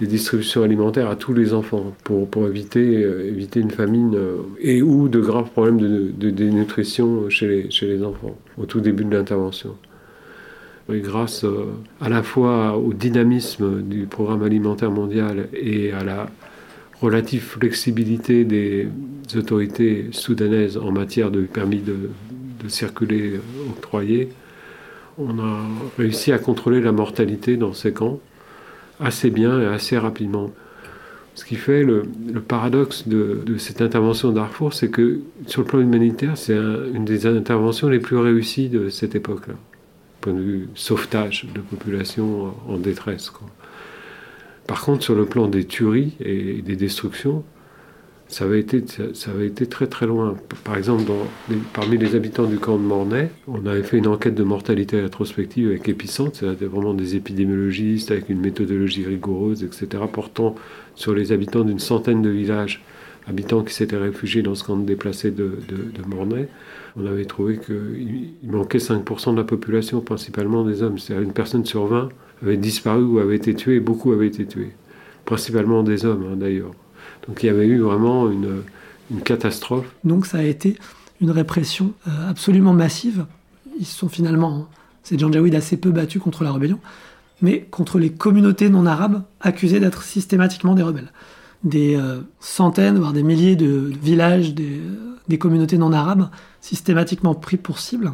distributions 0.00 0.62
alimentaires 0.62 1.08
à 1.08 1.16
tous 1.16 1.32
les 1.32 1.54
enfants 1.54 1.94
pour, 2.02 2.28
euh, 2.36 2.48
éviter 2.50 3.60
une 3.60 3.70
famine 3.70 4.14
euh, 4.16 4.38
et 4.60 4.82
ou 4.82 5.08
de 5.08 5.20
graves 5.20 5.50
problèmes 5.50 5.78
de, 5.78 6.30
dénutrition 6.30 7.30
chez 7.30 7.68
les 7.82 8.02
enfants 8.02 8.36
au 8.58 8.66
tout 8.66 8.80
début 8.80 9.04
de 9.04 9.16
l'intervention. 9.16 9.76
Grâce 10.88 11.44
euh, 11.44 11.72
à 12.00 12.10
la 12.10 12.22
fois 12.22 12.76
au 12.76 12.92
dynamisme 12.92 13.82
du 13.82 14.06
programme 14.06 14.42
alimentaire 14.42 14.90
mondial 14.90 15.48
et 15.54 15.92
à 15.92 16.04
la 16.04 16.28
relative 17.00 17.42
flexibilité 17.42 18.44
des 18.44 18.88
autorités 19.34 20.08
soudanaises 20.12 20.76
en 20.76 20.92
matière 20.92 21.30
de 21.30 21.42
permis 21.42 21.80
de, 21.80 22.10
circuler 22.66 23.38
octroyé, 23.68 24.30
on 25.18 25.38
a 25.38 25.60
réussi 25.98 26.32
à 26.32 26.38
contrôler 26.38 26.80
la 26.80 26.92
mortalité 26.92 27.58
dans 27.58 27.74
ces 27.74 27.92
camps 27.92 28.20
assez 29.00 29.28
bien 29.28 29.60
et 29.60 29.66
assez 29.66 29.98
rapidement. 29.98 30.50
Ce 31.34 31.44
qui 31.44 31.56
fait 31.56 31.82
le, 31.82 32.04
paradoxe 32.40 33.06
de, 33.06 33.44
cette 33.58 33.82
intervention 33.82 34.32
Darfour, 34.32 34.72
c'est 34.72 34.88
que 34.88 35.20
sur 35.46 35.60
le 35.60 35.66
plan 35.66 35.80
humanitaire, 35.80 36.38
c'est 36.38 36.56
une 36.56 37.04
des 37.04 37.26
interventions 37.26 37.90
les 37.90 37.98
plus 37.98 38.16
réussies 38.16 38.70
de 38.70 38.88
cette 38.88 39.14
époque-là, 39.14 39.54
de 40.32 40.68
sauvetage 40.74 41.46
de 41.54 41.60
populations 41.60 42.54
en 42.68 42.78
détresse. 42.78 43.32
Par 44.66 44.82
contre, 44.82 45.02
sur 45.02 45.14
le 45.14 45.26
plan 45.26 45.46
des 45.48 45.64
tueries 45.64 46.14
et 46.20 46.62
des 46.62 46.76
destructions, 46.76 47.44
ça 48.28 48.44
avait 48.44 48.60
été, 48.60 48.82
ça 48.86 49.30
avait 49.30 49.46
été 49.46 49.66
très 49.66 49.86
très 49.86 50.06
loin. 50.06 50.36
Par 50.64 50.76
exemple, 50.76 51.04
parmi 51.72 51.98
les 51.98 52.14
habitants 52.14 52.46
du 52.46 52.58
camp 52.58 52.78
de 52.78 52.82
Mornay, 52.82 53.30
on 53.46 53.66
avait 53.66 53.82
fait 53.82 53.98
une 53.98 54.06
enquête 54.06 54.34
de 54.34 54.42
mortalité 54.42 55.00
rétrospective 55.00 55.68
avec 55.68 55.88
Épicentre, 55.88 56.38
c'était 56.38 56.64
vraiment 56.64 56.94
des 56.94 57.16
épidémiologistes 57.16 58.10
avec 58.10 58.30
une 58.30 58.40
méthodologie 58.40 59.04
rigoureuse, 59.04 59.62
etc., 59.62 60.02
portant 60.10 60.54
sur 60.94 61.14
les 61.14 61.32
habitants 61.32 61.64
d'une 61.64 61.78
centaine 61.78 62.22
de 62.22 62.30
villages, 62.30 62.82
habitants 63.28 63.62
qui 63.62 63.74
s'étaient 63.74 63.96
réfugiés 63.96 64.42
dans 64.42 64.54
ce 64.54 64.64
camp 64.64 64.76
de 64.76 64.84
déplacés 64.84 65.30
de, 65.30 65.58
Mornay. 66.06 66.48
On 66.96 67.06
avait 67.06 67.24
trouvé 67.24 67.58
qu'il 67.58 68.34
manquait 68.44 68.78
5% 68.78 69.32
de 69.32 69.36
la 69.36 69.44
population, 69.44 70.00
principalement 70.00 70.64
des 70.64 70.82
hommes. 70.82 70.98
C'est-à-dire 70.98 71.26
une 71.26 71.32
personne 71.32 71.64
sur 71.64 71.86
20 71.86 72.08
avait 72.42 72.56
disparu 72.56 73.02
ou 73.02 73.18
avait 73.18 73.36
été 73.36 73.54
tuée, 73.54 73.80
beaucoup 73.80 74.12
avaient 74.12 74.26
été 74.26 74.46
tués. 74.46 74.72
Principalement 75.24 75.82
des 75.82 76.04
hommes, 76.04 76.26
hein, 76.30 76.36
d'ailleurs. 76.36 76.72
Donc 77.26 77.42
il 77.42 77.46
y 77.46 77.48
avait 77.48 77.66
eu 77.66 77.80
vraiment 77.80 78.30
une, 78.30 78.62
catastrophe. 79.24 79.86
Donc 80.02 80.26
ça 80.26 80.38
a 80.38 80.42
été 80.42 80.76
une 81.20 81.30
répression 81.30 81.92
euh, 82.08 82.30
absolument 82.30 82.72
massive. 82.72 83.26
Ils 83.78 83.86
sont 83.86 84.08
finalement, 84.08 84.68
ces 85.02 85.18
Janjaouides, 85.18 85.54
assez 85.54 85.76
peu 85.76 85.90
battus 85.90 86.20
contre 86.20 86.42
la 86.42 86.52
rébellion, 86.52 86.80
mais 87.42 87.66
contre 87.70 87.98
les 87.98 88.10
communautés 88.10 88.68
non 88.68 88.86
arabes 88.86 89.22
accusées 89.40 89.80
d'être 89.80 90.02
systématiquement 90.02 90.74
des 90.74 90.82
rebelles. 90.82 91.12
Des 91.64 91.96
euh, 91.96 92.20
centaines, 92.40 92.98
voire 92.98 93.12
des 93.12 93.22
milliers 93.22 93.56
de, 93.56 93.90
villages 94.02 94.54
des, 94.54 95.38
communautés 95.38 95.78
non 95.78 95.92
arabes 95.92 96.28
systématiquement 96.60 97.34
pris 97.34 97.56
pour 97.56 97.78
cible, 97.78 98.12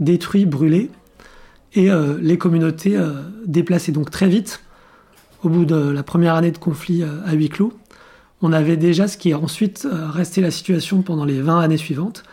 détruits, 0.00 0.46
brûlés, 0.46 0.90
et 1.74 1.90
euh, 1.90 2.18
les 2.20 2.38
communautés 2.38 2.98
déplacées. 3.46 3.92
Donc 3.92 4.10
très 4.10 4.28
vite, 4.28 4.62
au 5.42 5.48
bout 5.48 5.64
de 5.64 5.76
la 5.76 6.02
première 6.02 6.34
année 6.34 6.52
de 6.52 6.58
conflit 6.58 7.02
à 7.02 7.32
huis 7.32 7.48
clos, 7.48 7.72
on 8.42 8.52
avait 8.52 8.76
déjà 8.76 9.08
ce 9.08 9.16
qui 9.16 9.30
est 9.30 9.34
ensuite 9.34 9.86
euh, 9.90 10.10
resté 10.10 10.40
la 10.40 10.50
situation 10.50 11.02
pendant 11.02 11.24
les 11.24 11.40
20 11.40 11.60
années 11.60 11.76
suivantes, 11.76 12.24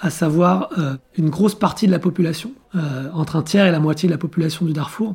à 0.00 0.10
savoir 0.10 0.70
euh, 0.78 0.96
une 1.16 1.30
grosse 1.30 1.54
partie 1.54 1.86
de 1.86 1.92
la 1.92 2.00
population, 2.00 2.52
euh, 2.74 3.08
entre 3.14 3.36
un 3.36 3.42
tiers 3.42 3.64
et 3.64 3.70
la 3.70 3.78
moitié 3.78 4.08
de 4.08 4.12
la 4.12 4.18
population 4.18 4.66
du 4.66 4.72
Darfour, 4.72 5.14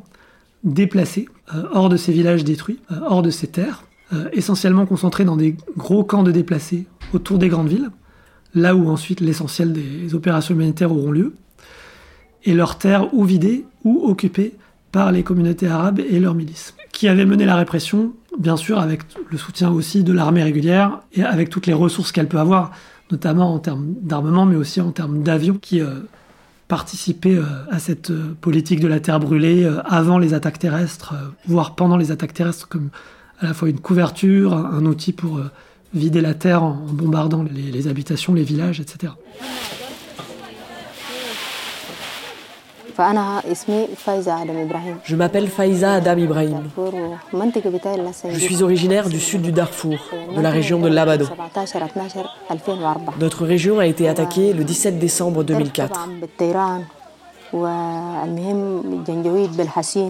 déplacée 0.63 1.27
hors 1.71 1.89
de 1.89 1.97
ces 1.97 2.11
villages 2.11 2.43
détruits, 2.43 2.79
hors 3.07 3.21
de 3.21 3.29
ces 3.29 3.47
terres, 3.47 3.85
essentiellement 4.33 4.85
concentrés 4.85 5.25
dans 5.25 5.37
des 5.37 5.55
gros 5.77 6.03
camps 6.03 6.23
de 6.23 6.31
déplacés 6.31 6.87
autour 7.13 7.37
des 7.37 7.47
grandes 7.47 7.69
villes, 7.69 7.89
là 8.55 8.75
où 8.75 8.89
ensuite 8.89 9.21
l'essentiel 9.21 9.73
des 9.73 10.15
opérations 10.15 10.55
humanitaires 10.55 10.91
auront 10.91 11.11
lieu, 11.11 11.33
et 12.43 12.53
leurs 12.53 12.77
terres 12.77 13.13
ou 13.13 13.23
vidées 13.23 13.65
ou 13.83 14.01
occupées 14.03 14.55
par 14.91 15.11
les 15.11 15.23
communautés 15.23 15.67
arabes 15.67 15.99
et 15.99 16.19
leurs 16.19 16.35
milices, 16.35 16.73
qui 16.91 17.07
avaient 17.07 17.25
mené 17.25 17.45
la 17.45 17.55
répression 17.55 18.13
bien 18.37 18.57
sûr 18.57 18.79
avec 18.79 19.01
le 19.29 19.37
soutien 19.37 19.69
aussi 19.69 20.03
de 20.03 20.13
l'armée 20.13 20.43
régulière 20.43 21.01
et 21.13 21.23
avec 21.23 21.49
toutes 21.49 21.67
les 21.67 21.73
ressources 21.73 22.11
qu'elle 22.11 22.27
peut 22.27 22.39
avoir, 22.39 22.71
notamment 23.11 23.53
en 23.53 23.59
termes 23.59 23.93
d'armement, 24.01 24.45
mais 24.45 24.55
aussi 24.55 24.81
en 24.81 24.91
termes 24.91 25.23
d'avions 25.23 25.57
qui 25.59 25.81
euh, 25.81 25.99
participaient 26.67 27.37
euh, 27.37 27.45
à 27.69 27.79
cette 27.79 28.11
euh, 28.11 28.35
politique 28.39 28.79
de 28.79 28.87
la 28.87 28.99
terre 28.99 29.19
brûlée 29.19 29.69
avant 29.85 30.17
les 30.17 30.33
attaques 30.33 30.59
terrestres, 30.59 31.13
voire 31.47 31.75
pendant 31.75 31.97
les 31.97 32.11
attaques 32.11 32.33
terrestres, 32.33 32.67
comme 32.67 32.89
à 33.41 33.47
la 33.47 33.53
fois 33.53 33.69
une 33.69 33.79
couverture, 33.79 34.53
un, 34.53 34.85
outil 34.85 35.13
pour 35.13 35.39
vider 35.93 36.21
la 36.21 36.33
terre 36.33 36.63
en, 36.63 36.73
bombardant 36.73 37.43
les 37.43 37.87
habitations, 37.87 38.33
les 38.33 38.43
villages, 38.43 38.79
etc. 38.79 39.13
Je 45.05 45.15
m'appelle 45.15 45.47
Faiza 45.47 45.93
Adam 45.93 46.17
Ibrahim. 46.17 46.63
Je 48.29 48.37
suis 48.37 48.61
originaire 48.63 49.09
du 49.09 49.19
sud 49.19 49.41
du 49.41 49.51
Darfour, 49.51 49.97
de 50.35 50.41
la 50.41 50.49
région 50.49 50.79
de 50.79 50.89
Labado. 50.89 51.25
Notre 53.19 53.45
région 53.45 53.79
a 53.79 53.85
été 53.85 54.07
attaquée 54.09 54.53
le 54.53 54.63
17 54.63 54.99
décembre 54.99 55.43
2004. 55.43 56.09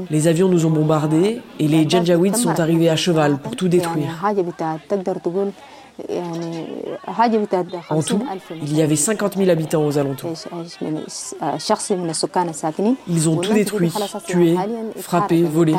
Les 0.10 0.28
avions 0.28 0.50
nous 0.50 0.66
ont 0.66 0.70
bombardés 0.70 1.42
et 1.60 1.68
les 1.68 1.90
Janjaweeds 1.90 2.36
sont 2.36 2.60
arrivés 2.60 2.90
à 2.90 2.96
cheval 2.96 3.38
pour 3.38 3.56
tout 3.56 3.68
détruire. 3.68 4.10
En 7.90 8.02
tout, 8.02 8.20
il 8.62 8.78
y 8.78 8.82
avait 8.82 8.96
50 8.96 9.38
000 9.38 9.50
habitants 9.50 9.86
aux 9.86 9.98
alentours. 9.98 10.32
Ils 13.08 13.30
ont 13.30 13.36
tout 13.38 13.54
détruit, 13.54 13.92
tué, 14.26 14.56
frappé, 14.98 15.44
volé. 15.44 15.76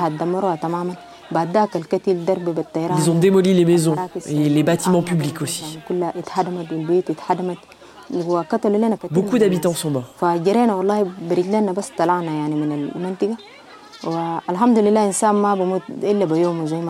Ils 2.98 3.10
ont 3.10 3.14
démoli 3.14 3.54
les 3.54 3.64
maisons 3.64 3.96
et 4.26 4.48
les 4.48 4.62
bâtiments 4.62 5.02
publics 5.02 5.40
aussi. 5.40 5.78
Beaucoup 9.10 9.38
d'habitants 9.38 9.74
sont 9.74 9.90
morts. 9.90 10.14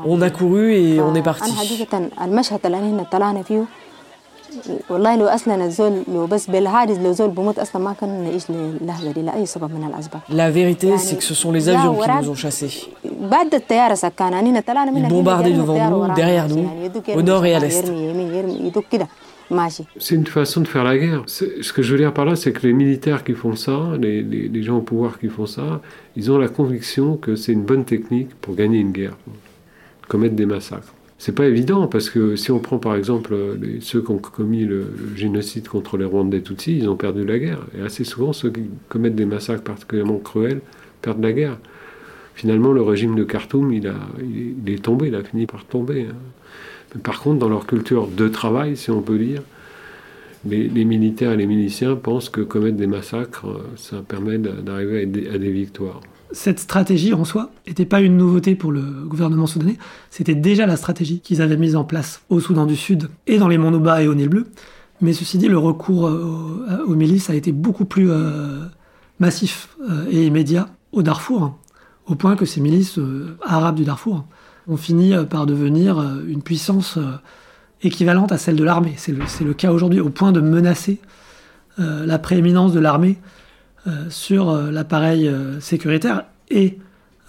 On 0.06 0.22
a 0.22 0.30
couru 0.30 0.74
et 0.74 1.00
on 1.00 1.14
est 1.14 1.22
parti. 1.22 1.50
La 10.28 10.50
vérité, 10.50 10.98
c'est 10.98 11.16
que 11.16 11.22
ce 11.22 11.34
sont 11.34 11.52
les 11.52 11.68
avions 11.68 11.94
qui 11.94 12.08
nous 12.22 12.30
ont 12.30 12.34
chassés. 12.34 12.88
Ils 13.04 13.10
bombardaient 15.08 15.52
devant 15.52 15.90
nous, 15.90 16.14
derrière 16.14 16.48
nous, 16.48 16.66
au 17.14 17.22
nord 17.22 17.44
et 17.46 17.54
à 17.54 17.60
l'est. 17.60 17.84
C'est 19.99 20.14
une 20.14 20.26
façon 20.26 20.61
de 20.61 20.69
faire 20.69 20.85
la 20.85 20.97
guerre. 20.97 21.25
Ce 21.26 21.73
que 21.73 21.83
je 21.83 21.92
veux 21.92 21.99
dire 21.99 22.14
par 22.14 22.25
là, 22.25 22.37
c'est 22.37 22.52
que 22.52 22.66
les 22.66 22.73
militaires 22.73 23.25
qui 23.25 23.33
font 23.33 23.57
ça, 23.57 23.92
les, 24.00 24.62
gens 24.62 24.78
au 24.78 24.83
pouvoir 24.83 25.19
qui 25.19 25.28
font 25.28 25.47
ça, 25.47 25.83
ils 26.16 26.30
ont 26.30 26.38
la 26.38 26.49
conviction 26.49 27.16
que 27.16 27.35
c'est 27.35 27.52
une 27.52 27.64
bonne 27.64 27.85
technique 27.85 28.35
pour 28.40 28.54
gagner 28.54 28.78
une 28.78 28.92
guerre, 28.92 29.16
commettre 30.09 30.37
des 30.37 30.47
massacres. 30.47 30.95
C'est 31.19 31.35
pas 31.35 31.47
évident 31.47 31.87
parce 31.87 32.09
que 32.09 32.35
si 32.37 32.50
on 32.50 32.61
prend 32.61 32.78
par 32.78 32.95
exemple 32.95 33.35
ceux 33.80 34.00
qui 34.00 34.11
ont 34.11 34.19
commis 34.19 34.64
le, 34.64 34.87
génocide 35.16 35.69
contre 35.69 35.99
les 35.99 36.07
Rwandais 36.07 36.40
Tutsis, 36.40 36.78
ils 36.78 36.88
ont 36.88 36.97
perdu 36.97 37.25
la 37.26 37.38
guerre. 37.38 37.61
Et 37.76 37.83
assez 37.83 38.04
souvent, 38.04 38.33
ceux 38.33 38.50
qui 38.50 38.62
commettent 38.88 39.16
des 39.16 39.26
massacres 39.26 39.62
particulièrement 39.62 40.19
cruels 40.19 40.61
perdent 41.02 41.23
la 41.23 41.33
guerre. 41.33 41.59
Finalement, 42.35 42.73
le 42.73 42.80
régime 42.80 43.16
de 43.16 43.25
Khartoum, 43.25 43.71
il, 43.73 43.87
a, 43.87 43.97
est 44.66 44.83
tombé, 44.83 45.09
il 45.09 45.14
a 45.14 45.23
fini 45.23 45.45
par 45.45 45.64
tomber. 45.66 46.07
Hein. 46.09 46.14
Par 47.02 47.20
contre, 47.20 47.38
dans 47.38 47.49
leur 47.49 47.66
culture 47.66 48.09
de 48.09 48.28
travail, 48.28 48.76
si 48.76 48.90
on 48.90 49.00
peut 49.00 49.18
dire, 49.18 49.42
les, 50.44 50.85
militaires 50.85 51.32
et 51.32 51.37
les 51.37 51.47
miliciens 51.47 51.97
pensent 51.97 52.28
que 52.28 52.40
commettre 52.40 52.76
des 52.76 52.87
massacres, 52.87 53.47
euh, 53.47 53.62
ça 53.76 54.02
permet 54.06 54.38
d'arriver 54.38 55.28
à, 55.32 55.38
des 55.38 55.52
victoires. 55.52 56.00
Cette 56.32 56.61
stratégie 56.61 57.12
en 57.12 57.25
soi 57.25 57.50
n'était 57.66 57.85
pas 57.85 58.00
une 58.00 58.16
nouveauté 58.16 58.54
pour 58.54 58.73
le 58.73 58.80
gouvernement 58.80 59.47
soudanais, 59.47 59.76
c'était 60.11 60.35
déjà 60.35 60.66
la 60.66 60.76
stratégie 60.76 61.20
qu'ils 61.20 61.42
avaient 61.42 61.56
mise 61.56 61.76
en 61.76 61.85
place 61.85 62.23
au 62.30 62.40
Soudan 62.40 62.66
du 62.66 62.76
Sud 62.76 63.09
et 63.26 63.38
dans 63.38 63.49
les 63.49 63.59
Monts-Nouba 63.59 64.02
et 64.02 64.09
au 64.09 64.14
Nil 64.14 64.28
Bleu. 64.28 64.47
Mais 65.00 65.12
ceci 65.12 65.38
dit, 65.38 65.49
le 65.49 65.59
recours 65.59 66.06
euh, 66.06 66.85
aux, 66.87 66.94
milices 66.94 67.30
a 67.30 67.35
été 67.35 67.52
beaucoup 67.52 67.85
plus 67.85 68.11
euh, 68.11 68.64
massif 69.18 69.76
et 70.11 70.26
immédiat 70.26 70.68
au 70.92 71.02
Darfour, 71.02 71.42
hein, 71.42 71.56
au 72.06 72.14
point 72.14 72.37
que 72.37 72.44
ces 72.44 72.61
milices 72.61 72.99
arabes 73.42 73.76
du 73.76 73.85
Darfour 73.85 74.25
ont 74.70 74.76
fini 74.76 75.14
euh, 75.14 75.24
par 75.24 75.46
devenir 75.46 75.98
euh, 75.98 76.24
une 76.26 76.42
puissance 76.42 76.96
euh, 76.96 77.12
équivalente 77.82 78.32
à 78.32 78.38
celle 78.38 78.56
de 78.56 78.64
l'armée. 78.64 78.94
C'est 78.96 79.12
le, 79.12 79.54
cas 79.54 79.72
aujourd'hui, 79.72 80.00
au 80.00 80.10
point 80.10 80.32
de 80.32 80.40
menacer 80.40 80.98
la 81.78 82.18
prééminence 82.18 82.74
de 82.74 82.80
l'armée 82.80 83.16
sur 84.10 84.52
l'appareil 84.52 85.34
sécuritaire 85.60 86.24
et 86.50 86.78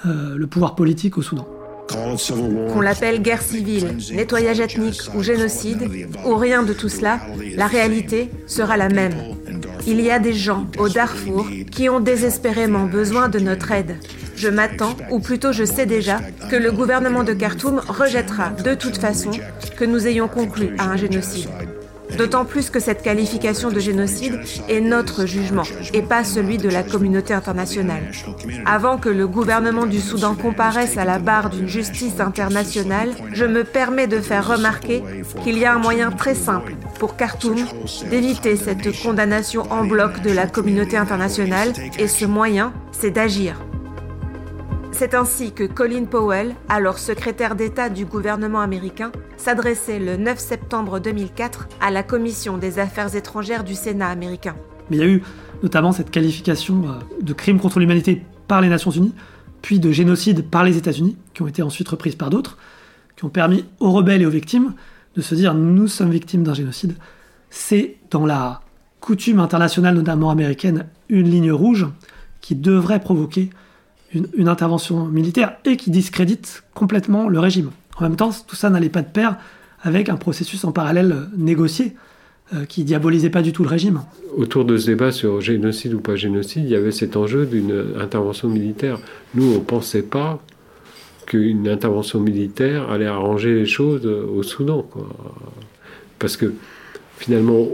le 0.04 0.46
pouvoir 0.46 0.76
politique 0.76 1.18
au 1.18 1.22
Soudan. 1.22 1.48
Qu'on 1.88 2.82
l'appelle 2.82 3.22
guerre 3.22 3.42
civile, 3.42 3.96
nettoyage 4.12 4.60
ethnique 4.60 5.04
ou 5.16 5.24
génocide, 5.24 5.90
ou 6.26 6.36
rien 6.36 6.64
de 6.64 6.74
tout 6.74 6.90
cela, 6.90 7.22
la 7.56 7.68
réalité 7.68 8.30
sera 8.46 8.76
la 8.76 8.90
même. 8.90 9.14
Il 9.88 10.02
y 10.02 10.12
a 10.12 10.20
des 10.20 10.34
gens 10.34 10.68
au 10.78 10.90
Darfour 10.90 11.48
qui 11.72 11.88
ont 11.88 12.02
désespérément 12.02 12.88
besoin 12.88 13.30
de 13.30 13.40
notre 13.40 13.72
aide. 13.72 13.96
Je 14.42 14.50
m'attends, 14.50 14.98
ou 15.12 15.20
plutôt 15.20 15.52
je 15.52 15.64
sais 15.64 15.86
déjà, 15.86 16.20
que 16.50 16.56
le 16.56 16.72
gouvernement 16.72 17.24
de 17.24 17.32
Khartoum 17.32 17.80
rejettera 17.88 18.50
de 18.50 18.74
toute 18.74 18.98
façon 18.98 19.30
que 19.78 19.86
nous 19.86 20.08
ayons 20.08 20.28
conclu 20.28 20.74
à 20.80 20.86
un 20.86 20.98
génocide. 20.98 21.48
D'autant 22.18 22.44
plus 22.44 22.72
que 22.72 22.80
cette 22.80 23.04
qualification 23.04 23.70
de 23.70 23.80
génocide 23.80 24.40
est 24.68 24.82
notre 24.82 25.28
jugement 25.28 25.62
et 25.94 26.02
pas 26.02 26.24
celui 26.24 26.58
de 26.58 26.70
la 26.70 26.82
communauté 26.82 27.36
internationale. 27.36 28.02
Avant 28.66 28.98
que 28.98 29.10
le 29.10 29.28
gouvernement 29.28 29.86
du 29.86 30.00
Soudan 30.00 30.34
comparaisse 30.34 30.98
à 30.98 31.06
la 31.06 31.20
barre 31.20 31.52
d'une 31.52 31.68
justice 31.68 32.20
internationale, 32.20 33.12
je 33.34 33.46
me 33.46 33.64
permets 33.64 34.08
de 34.08 34.20
faire 34.20 34.48
remarquer 34.48 35.04
qu'il 35.44 35.60
y 35.60 35.66
a 35.66 35.76
un 35.76 35.80
moyen 35.80 36.10
très 36.10 36.34
simple 36.34 36.74
pour 36.98 37.16
Khartoum 37.16 37.64
d'éviter 38.10 38.56
cette 38.56 39.04
condamnation 39.04 39.72
en 39.72 39.86
bloc 39.86 40.24
de 40.24 40.32
la 40.32 40.48
communauté 40.48 40.98
internationale 40.98 41.74
et 42.00 42.08
ce 42.08 42.26
moyen, 42.26 42.74
c'est 42.92 43.12
d'agir. 43.12 43.56
C'est 45.02 45.16
ainsi 45.16 45.52
que 45.52 45.64
Colin 45.64 46.06
Powell, 46.06 46.54
alors 46.70 47.00
secrétaire 47.00 47.56
d'État 47.56 47.90
du 47.90 48.06
gouvernement 48.06 48.60
américain, 48.60 49.12
s'adressait 49.36 49.98
le 49.98 50.16
9 50.16 50.38
septembre 50.38 51.00
2004 51.00 51.70
à 51.82 51.90
la 51.90 52.04
Commission 52.04 52.60
des 52.60 52.78
Affaires 52.78 53.16
étrangères 53.16 53.64
du 53.64 53.74
Sénat 53.74 54.10
américain. 54.10 54.56
Mais 54.92 54.98
il 54.98 55.00
y 55.00 55.04
a 55.04 55.08
eu 55.08 55.24
notamment 55.64 55.92
cette 55.92 56.12
qualification 56.12 56.84
euh, 56.88 57.20
de 57.20 57.34
crime 57.34 57.60
contre 57.60 57.80
l'humanité 57.80 58.22
par 58.48 58.62
les 58.62 58.70
Nations 58.70 58.92
Unies, 58.92 59.16
puis 59.64 59.80
de 59.80 59.92
génocide 59.92 60.48
par 60.48 60.64
les 60.64 60.78
États-Unis, 60.78 61.18
qui 61.34 61.42
ont 61.42 61.48
été 61.48 61.64
ensuite 61.64 61.90
reprises 61.90 62.16
par 62.16 62.30
d'autres, 62.30 62.60
qui 63.18 63.26
ont 63.26 63.30
permis 63.30 63.66
aux 63.80 63.90
rebelles 63.90 64.22
et 64.22 64.28
aux 64.28 64.30
victimes 64.30 64.76
de 65.16 65.22
se 65.24 65.34
dire 65.34 65.56
nous 65.56 65.88
sommes 65.88 66.12
victimes 66.12 66.44
d'un 66.44 66.54
génocide. 66.54 66.94
C'est 67.50 67.98
dans 68.12 68.28
la 68.28 68.62
coutume 69.00 69.40
internationale, 69.40 69.96
notamment 69.96 70.30
américaine, 70.30 70.86
une 71.10 71.28
ligne 71.28 71.52
rouge 71.52 71.88
qui 72.40 72.54
devrait 72.54 73.00
provoquer 73.00 73.50
une, 74.14 74.48
intervention 74.48 75.06
militaire 75.06 75.58
et 75.66 75.78
qui 75.78 75.92
discrédite 75.92 76.64
complètement 76.74 77.28
le 77.28 77.40
régime. 77.40 77.72
En 77.98 78.04
même 78.04 78.16
temps, 78.16 78.32
tout 78.48 78.56
ça 78.56 78.70
n'allait 78.70 78.90
pas 78.90 79.02
de 79.02 79.10
pair 79.10 79.38
avec 79.82 80.10
un 80.10 80.16
processus 80.16 80.64
en 80.64 80.72
parallèle 80.72 81.16
négocié 81.38 81.94
euh, 82.54 82.66
qui 82.66 82.84
diabolisait 82.84 83.30
pas 83.30 83.42
du 83.42 83.52
tout 83.54 83.64
le 83.64 83.70
régime. 83.70 84.02
Autour 84.36 84.66
de 84.66 84.78
ce 84.78 84.88
débat 84.88 85.12
sur 85.12 85.42
génocide 85.42 85.94
ou 85.94 86.00
pas 86.00 86.16
génocide, 86.16 86.64
il 86.66 86.70
y 86.70 86.76
avait 86.76 86.92
cet 86.92 87.16
enjeu 87.16 87.46
d'une 87.46 87.96
intervention 88.00 88.50
militaire. 88.50 89.00
Nous, 89.34 89.46
on 89.46 89.56
ne 89.56 89.60
pensait 89.60 90.04
pas 90.04 90.40
qu'une 91.26 91.68
intervention 91.68 92.20
militaire 92.20 92.90
allait 92.90 93.06
arranger 93.06 93.54
les 93.54 93.66
choses 93.66 94.06
au 94.06 94.44
Soudan. 94.44 94.86
Parce 96.20 96.36
que 96.36 96.54
finalement, 97.18 97.68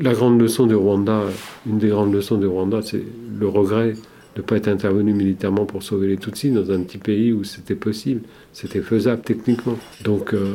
la 0.00 0.12
grande 0.14 0.40
leçon 0.40 0.66
du 0.66 0.74
Rwanda, 0.74 1.22
une 1.66 1.78
des 1.78 1.88
grandes 1.88 2.12
leçons 2.12 2.36
du 2.36 2.46
Rwanda, 2.46 2.80
c'est 2.82 3.04
le 3.38 3.48
regret 3.48 3.94
de 4.34 4.40
ne 4.40 4.46
pas 4.46 4.56
être 4.56 4.68
intervenu 4.68 5.12
militairement 5.12 5.66
pour 5.66 5.82
sauver 5.82 6.08
les 6.08 6.16
Tutsis 6.16 6.50
dans 6.50 6.70
un 6.70 6.80
petit 6.82 6.98
pays 6.98 7.32
où 7.32 7.44
c'était 7.44 7.74
possible, 7.74 8.22
c'était 8.52 8.80
faisable 8.80 9.22
techniquement. 9.22 9.76
Donc 10.04 10.32
euh, 10.32 10.54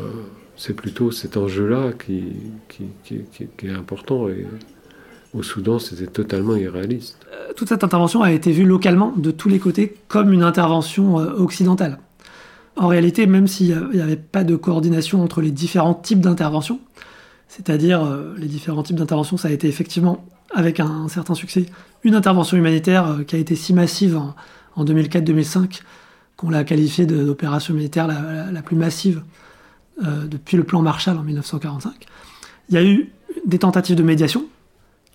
c'est 0.55 0.73
plutôt 0.73 1.11
cet 1.11 1.37
enjeu-là 1.37 1.91
qui, 1.93 2.23
qui, 2.67 3.67
est 3.67 3.71
important. 3.71 4.27
Et 4.29 4.45
au 5.33 5.43
Soudan, 5.43 5.77
c'était 5.77 6.07
totalement 6.07 6.55
irréaliste. 6.55 7.19
Euh, 7.31 7.53
toute 7.55 7.69
cette 7.69 7.83
intervention 7.83 8.23
a 8.23 8.31
été 8.31 8.51
vue 8.51 8.65
localement, 8.65 9.13
de 9.15 9.29
tous 9.29 9.49
les 9.49 9.59
côtés, 9.59 9.95
comme 10.07 10.33
une 10.33 10.43
intervention 10.43 11.19
euh, 11.19 11.33
occidentale. 11.33 11.99
En 12.75 12.87
réalité, 12.87 13.27
même 13.27 13.47
s'il 13.47 13.75
n'y 13.93 14.01
avait 14.01 14.15
pas 14.15 14.43
de 14.43 14.55
coordination 14.55 15.23
entre 15.23 15.41
les 15.41 15.51
différents 15.51 15.95
types 15.95 16.19
d'interventions, 16.19 16.79
c'est-à-dire 17.47 18.05
les 18.37 18.47
différents 18.47 18.83
types 18.83 18.97
d'interventions, 18.97 19.37
ça 19.37 19.47
a 19.47 19.51
été 19.51 19.67
effectivement 19.67 20.25
avec 20.53 20.79
un, 20.79 21.07
certain 21.07 21.35
succès, 21.35 21.65
une 22.03 22.15
intervention 22.15 22.57
humanitaire 22.57 23.07
euh, 23.07 23.23
qui 23.23 23.35
a 23.35 23.39
été 23.39 23.55
si 23.55 23.73
massive 23.73 24.17
en, 24.17 24.35
2004-2005 24.85 25.81
qu'on 26.35 26.51
l'a 26.51 26.63
qualifiée 26.63 27.07
d'opération 27.07 27.73
militaire 27.73 28.05
la, 28.05 28.61
plus 28.61 28.75
massive 28.75 29.23
euh, 30.05 30.27
depuis 30.27 30.55
le 30.55 30.63
plan 30.63 30.83
Marshall 30.83 31.17
en 31.17 31.23
1945. 31.23 31.93
Il 32.69 32.75
y 32.75 32.77
a 32.77 32.83
eu 32.83 33.11
des 33.47 33.57
tentatives 33.57 33.95
de 33.95 34.03
médiation 34.03 34.45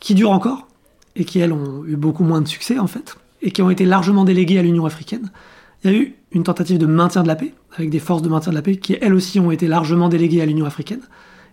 qui 0.01 0.17
durent 0.17 0.33
encore 0.33 0.67
et 1.15 1.25
qui, 1.25 1.39
elles, 1.39 1.53
ont 1.53 1.85
eu 1.85 1.95
beaucoup 1.95 2.25
moins 2.25 2.41
de 2.41 2.49
succès, 2.49 2.81
en 2.81 2.89
fait, 2.89 3.15
et 3.41 3.53
qui 3.53 3.62
ont 3.62 3.71
été 3.71 3.85
largement 3.85 4.25
déléguées 4.25 4.59
à 4.59 4.62
l'Union 4.62 4.85
africaine. 4.85 5.31
Il 5.85 5.93
y 5.93 5.95
a 5.95 5.97
eu 5.97 6.17
une 6.33 6.43
tentative 6.43 6.79
de 6.79 6.87
maintien 6.87 7.23
de 7.23 7.29
la 7.29 7.37
paix, 7.37 7.55
avec 7.77 7.89
des 7.91 8.01
forces 8.01 8.23
de 8.23 8.29
maintien 8.29 8.51
de 8.51 8.57
la 8.57 8.62
paix 8.62 8.75
qui, 8.75 8.97
elles 9.01 9.15
aussi, 9.15 9.38
ont 9.38 9.53
été 9.53 9.68
largement 9.68 10.09
déléguées 10.09 10.42
à 10.42 10.47
l'Union 10.47 10.66
africaine, 10.66 11.03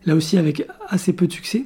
là 0.06 0.16
aussi 0.16 0.38
avec 0.38 0.68
assez 0.88 1.14
peu 1.14 1.28
de 1.28 1.34
succès. 1.34 1.66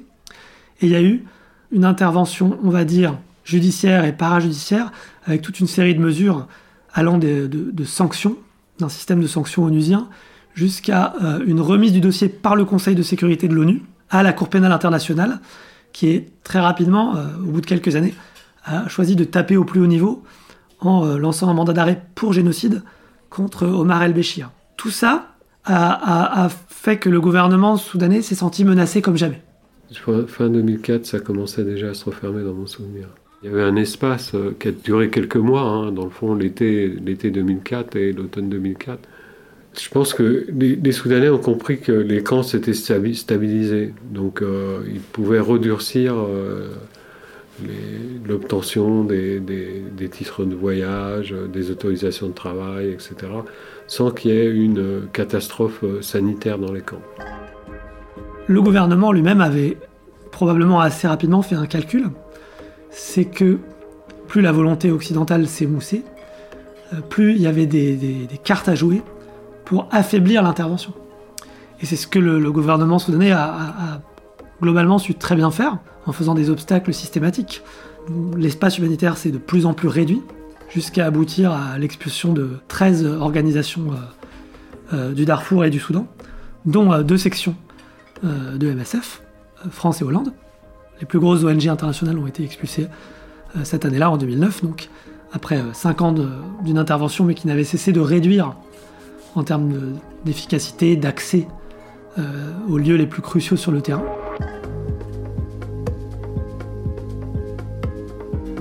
Et 0.81 0.87
il 0.87 0.89
y 0.89 0.95
a 0.95 1.01
eu 1.01 1.23
une 1.71 1.85
intervention, 1.85 2.57
on 2.63 2.69
va 2.69 2.85
dire, 2.85 3.17
judiciaire 3.43 4.05
et 4.05 4.13
parajudiciaire, 4.13 4.91
avec 5.25 5.41
toute 5.41 5.59
une 5.59 5.67
série 5.67 5.95
de 5.95 5.99
mesures 5.99 6.47
allant 6.93 7.17
de, 7.17 7.83
sanctions, 7.85 8.37
d'un 8.79 8.89
système 8.89 9.21
de 9.21 9.27
sanctions 9.27 9.63
onusien, 9.63 10.07
jusqu'à 10.53 11.15
euh, 11.23 11.43
une 11.45 11.61
remise 11.61 11.91
du 11.91 12.01
dossier 12.01 12.29
par 12.29 12.55
le 12.55 12.65
Conseil 12.65 12.95
de 12.95 13.01
sécurité 13.01 13.47
de 13.47 13.55
l'ONU 13.55 13.81
à 14.09 14.21
la 14.21 14.33
Cour 14.33 14.49
pénale 14.49 14.71
internationale, 14.71 15.39
qui 15.91 16.09
est 16.09 16.31
très 16.43 16.59
rapidement, 16.59 17.15
euh, 17.15 17.27
au 17.39 17.51
bout 17.51 17.61
de 17.61 17.65
quelques 17.65 17.95
années, 17.95 18.13
a 18.65 18.87
choisi 18.87 19.15
de 19.15 19.23
taper 19.23 19.57
au 19.57 19.65
plus 19.65 19.81
haut 19.81 19.87
niveau 19.87 20.23
en 20.79 21.05
euh, 21.05 21.17
lançant 21.17 21.49
un 21.49 21.53
mandat 21.53 21.73
d'arrêt 21.73 22.03
pour 22.13 22.33
génocide 22.33 22.83
contre 23.29 23.65
Omar 23.65 24.03
el-Béchir. 24.03 24.51
Tout 24.77 24.91
ça 24.91 25.32
a 25.65 26.49
fait 26.67 26.97
que 26.97 27.09
le 27.09 27.21
gouvernement 27.21 27.77
soudanais 27.77 28.21
s'est 28.21 28.35
senti 28.35 28.65
menacé 28.65 29.01
comme 29.01 29.17
jamais. 29.17 29.41
Fin 30.27 30.49
2004, 30.49 31.05
ça 31.05 31.19
commençait 31.19 31.63
déjà 31.63 31.89
à 31.89 31.93
se 31.93 32.05
refermer 32.05 32.43
dans 32.43 32.53
mon 32.53 32.65
souvenir. 32.65 33.07
Il 33.43 33.49
y 33.49 33.53
avait 33.53 33.63
un 33.63 33.75
espace 33.75 34.33
euh, 34.35 34.55
qui 34.57 34.69
a 34.69 34.71
duré 34.71 35.09
quelques 35.09 35.35
mois, 35.35 35.63
hein, 35.63 35.91
dans 35.91 36.05
le 36.05 36.09
fond, 36.09 36.33
l'été, 36.33 36.87
l'été 36.87 37.29
2004 37.29 37.95
et 37.97 38.13
l'automne 38.13 38.49
2004. 38.49 38.99
Je 39.79 39.89
pense 39.89 40.13
que 40.13 40.45
les, 40.49 40.91
Soudanais 40.91 41.29
ont 41.29 41.39
compris 41.39 41.79
que 41.79 41.91
les 41.91 42.21
camps 42.21 42.43
s'étaient 42.43 42.73
stabilisés, 42.73 43.93
donc 44.11 44.41
euh, 44.41 44.81
ils 44.87 44.99
pouvaient 45.01 45.39
redurcir 45.39 46.13
euh, 46.15 46.69
l'obtention 48.27 49.03
des, 49.03 49.41
titres 50.11 50.45
de 50.45 50.53
voyage, 50.53 51.33
des 51.51 51.71
autorisations 51.71 52.27
de 52.27 52.33
travail, 52.33 52.91
etc., 52.91 53.15
sans 53.87 54.11
qu'il 54.11 54.31
y 54.31 54.37
ait 54.37 54.49
une 54.49 55.07
catastrophe 55.11 55.83
sanitaire 56.01 56.57
dans 56.57 56.71
les 56.71 56.81
camps. 56.81 57.01
Le 58.47 58.61
gouvernement 58.61 59.11
lui-même 59.11 59.41
avait 59.41 59.77
probablement 60.31 60.81
assez 60.81 61.07
rapidement 61.07 61.41
fait 61.41 61.55
un 61.55 61.67
calcul, 61.67 62.09
c'est 62.89 63.25
que 63.25 63.59
plus 64.27 64.41
la 64.41 64.51
volonté 64.51 64.91
occidentale 64.91 65.47
s'émoussait, 65.47 66.03
euh, 66.93 66.97
plus 67.07 67.33
il 67.35 67.41
y 67.41 67.47
avait 67.47 67.65
des, 67.65 68.27
cartes 68.43 68.67
à 68.67 68.75
jouer 68.75 69.01
pour 69.63 69.87
affaiblir 69.91 70.43
l'intervention. 70.43 70.91
Et 71.81 71.85
c'est 71.85 71.95
ce 71.95 72.07
que 72.07 72.19
le, 72.19 72.51
gouvernement 72.51 72.99
soudanais 72.99 73.31
a, 73.31 74.01
globalement 74.61 74.97
su 74.97 75.13
très 75.15 75.35
bien 75.35 75.51
faire 75.51 75.77
en 76.05 76.13
faisant 76.13 76.33
des 76.33 76.49
obstacles 76.49 76.93
systématiques. 76.93 77.61
L'espace 78.37 78.77
humanitaire 78.77 79.17
s'est 79.17 79.31
de 79.31 79.37
plus 79.37 79.65
en 79.65 79.73
plus 79.73 79.87
réduit 79.87 80.21
jusqu'à 80.69 81.05
aboutir 81.05 81.51
à 81.51 81.77
l'expulsion 81.77 82.33
de 82.33 82.51
13 82.67 83.05
organisations 83.05 83.91
euh, 83.91 83.95
euh, 84.93 85.11
du 85.13 85.25
Darfour 85.25 85.65
et 85.65 85.69
du 85.69 85.79
Soudan, 85.79 86.07
dont 86.65 87.01
deux 87.01 87.17
sections 87.17 87.55
euh, 88.23 88.57
de 88.57 88.71
MSF, 88.71 89.21
euh, 89.65 89.69
France 89.69 90.01
et 90.01 90.05
Hollande. 90.05 90.31
Les 91.01 91.05
plus 91.05 91.19
grosses 91.19 91.43
ONG 91.43 91.67
internationales 91.67 92.17
ont 92.17 92.27
été 92.27 92.41
expulsées 92.41 92.87
euh, 93.57 93.65
cette 93.65 93.83
année-là, 93.83 94.09
en 94.09 94.15
2009, 94.15 94.63
donc 94.63 94.87
après 95.33 95.61
5 95.73 96.01
ans 96.01 96.15
d'une 96.63 96.77
intervention, 96.77 97.25
mais 97.25 97.33
qui 97.33 97.47
n'avait 97.47 97.65
cessé 97.65 97.91
de 97.91 97.99
réduire 97.99 98.55
en 99.35 99.43
termes 99.43 99.97
d'efficacité, 100.25 100.95
d'accès 100.95 101.47
aux 102.69 102.77
lieux 102.77 102.95
les 102.95 103.07
plus 103.07 103.23
cruciaux 103.23 103.57
sur 103.57 103.71
le 103.71 103.81
terrain. 103.81 104.03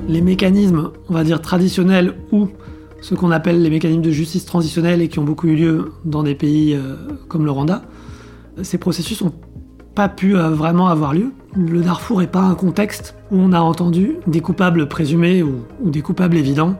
Les 0.08 0.20
mécanismes, 0.20 0.90
on 1.08 1.14
va 1.14 1.24
dire 1.24 1.40
traditionnels, 1.40 2.14
ou 2.32 2.48
ce 3.00 3.14
qu'on 3.14 3.30
appelle 3.30 3.62
les 3.62 3.70
mécanismes 3.70 4.02
de 4.02 4.10
justice 4.10 4.44
transitionnelle 4.44 5.00
et 5.00 5.08
qui 5.08 5.18
ont 5.18 5.24
beaucoup 5.24 5.48
eu 5.48 5.56
lieu 5.56 5.92
dans 6.04 6.22
des 6.22 6.34
pays 6.34 6.78
comme 7.28 7.44
le 7.44 7.50
Rwanda, 7.50 7.82
ces 8.62 8.78
processus 8.78 9.22
ont 9.22 9.32
pas 9.94 10.08
pu 10.08 10.36
euh, 10.36 10.50
vraiment 10.50 10.88
avoir 10.88 11.14
lieu. 11.14 11.32
Le 11.54 11.82
Darfour 11.82 12.20
n'est 12.20 12.26
pas 12.26 12.40
un 12.40 12.54
contexte 12.54 13.14
où 13.30 13.36
on 13.36 13.52
a 13.52 13.60
entendu 13.60 14.16
des 14.26 14.40
coupables 14.40 14.88
présumés 14.88 15.42
ou, 15.42 15.64
des 15.84 16.02
coupables 16.02 16.36
évidents 16.36 16.76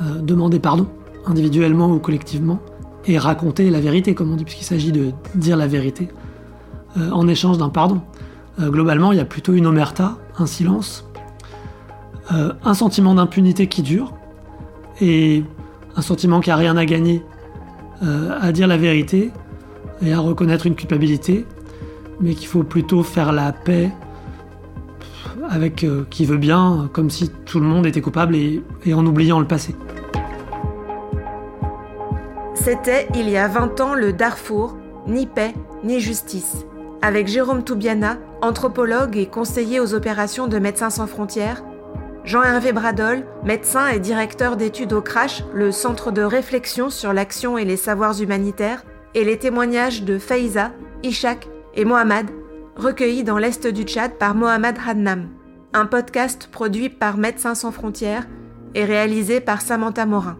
euh, 0.00 0.20
demander 0.20 0.58
pardon, 0.58 0.88
individuellement 1.26 1.90
ou 1.90 1.98
collectivement, 1.98 2.58
et 3.06 3.18
raconter 3.18 3.70
la 3.70 3.80
vérité, 3.80 4.14
comme 4.14 4.32
on 4.32 4.36
dit, 4.36 4.44
puisqu'il 4.44 4.64
s'agit 4.64 4.92
de 4.92 5.10
dire 5.34 5.56
la 5.56 5.66
vérité 5.66 6.08
euh, 6.96 7.10
en 7.10 7.28
échange 7.28 7.58
d'un 7.58 7.68
pardon. 7.68 8.00
globalement, 8.60 9.12
il 9.12 9.18
y 9.18 9.20
a 9.20 9.24
plutôt 9.24 9.52
une 9.52 9.66
omerta, 9.66 10.16
un 10.38 10.46
silence, 10.46 11.04
un 12.30 12.74
sentiment 12.74 13.14
d'impunité 13.14 13.66
qui 13.66 13.82
dure, 13.82 14.14
et 15.00 15.44
un 15.96 16.02
sentiment 16.02 16.40
qui 16.40 16.50
a 16.50 16.56
rien 16.56 16.76
à 16.76 16.84
gagner 16.84 17.22
à 18.02 18.52
dire 18.52 18.66
la 18.66 18.76
vérité 18.76 19.30
et 20.02 20.12
à 20.12 20.18
reconnaître 20.18 20.66
une 20.66 20.74
culpabilité, 20.74 21.46
mais 22.20 22.34
qu'il 22.34 22.48
faut 22.48 22.62
plutôt 22.62 23.02
faire 23.02 23.32
la 23.32 23.52
paix 23.52 23.90
avec 25.50 25.84
euh, 25.84 26.04
qui 26.10 26.24
veut 26.24 26.38
bien, 26.38 26.88
comme 26.92 27.10
si 27.10 27.28
tout 27.28 27.60
le 27.60 27.66
monde 27.66 27.86
était 27.86 28.00
coupable 28.00 28.34
et, 28.36 28.62
en 28.94 29.04
oubliant 29.04 29.40
le 29.40 29.46
passé. 29.46 29.74
C'était 32.54 33.08
il 33.14 33.28
y 33.28 33.36
a 33.36 33.48
20 33.48 33.80
ans 33.80 33.94
le 33.94 34.12
Darfour, 34.12 34.76
ni 35.06 35.26
paix, 35.26 35.54
ni 35.82 36.00
justice. 36.00 36.64
avec 37.02 37.28
Jérôme 37.28 37.64
Toubiana, 37.64 38.16
anthropologue 38.40 39.18
et 39.18 39.26
conseiller 39.26 39.78
aux 39.78 39.92
opérations 39.92 40.46
de 40.46 40.58
Médecins 40.58 40.88
sans 40.88 41.06
frontières, 41.06 41.62
Jean-Hervé 42.24 42.72
Bradol, 42.72 43.26
médecin 43.44 43.88
et 43.88 43.98
directeur 43.98 44.56
d'études 44.56 44.94
au 44.94 45.02
CRASH, 45.02 45.44
le 45.52 45.70
centre 45.70 46.10
de 46.10 46.22
réflexion 46.22 46.88
sur 46.88 47.12
l'action 47.12 47.58
et 47.58 47.66
les 47.66 47.76
savoirs 47.76 48.18
humanitaires, 48.20 48.82
et 49.14 49.24
les 49.24 49.38
témoignages 49.38 50.04
de 50.04 50.18
Faiza, 50.18 50.72
Ishak 51.02 51.48
et 51.74 51.84
Mohamed, 51.84 52.30
recueillis 52.76 53.24
dans 53.24 53.36
l'Est 53.36 53.66
du 53.66 53.82
Tchad 53.82 54.14
par 54.14 54.34
Mohamed 54.34 54.76
Hannam, 54.86 55.28
un 55.74 55.84
podcast 55.84 56.48
produit 56.50 56.88
par 56.88 57.18
Médecins 57.18 57.54
sans 57.54 57.72
frontières 57.72 58.26
et 58.74 58.86
réalisé 58.86 59.40
par 59.40 59.60
Samantha 59.60 60.06
Morin. 60.06 60.38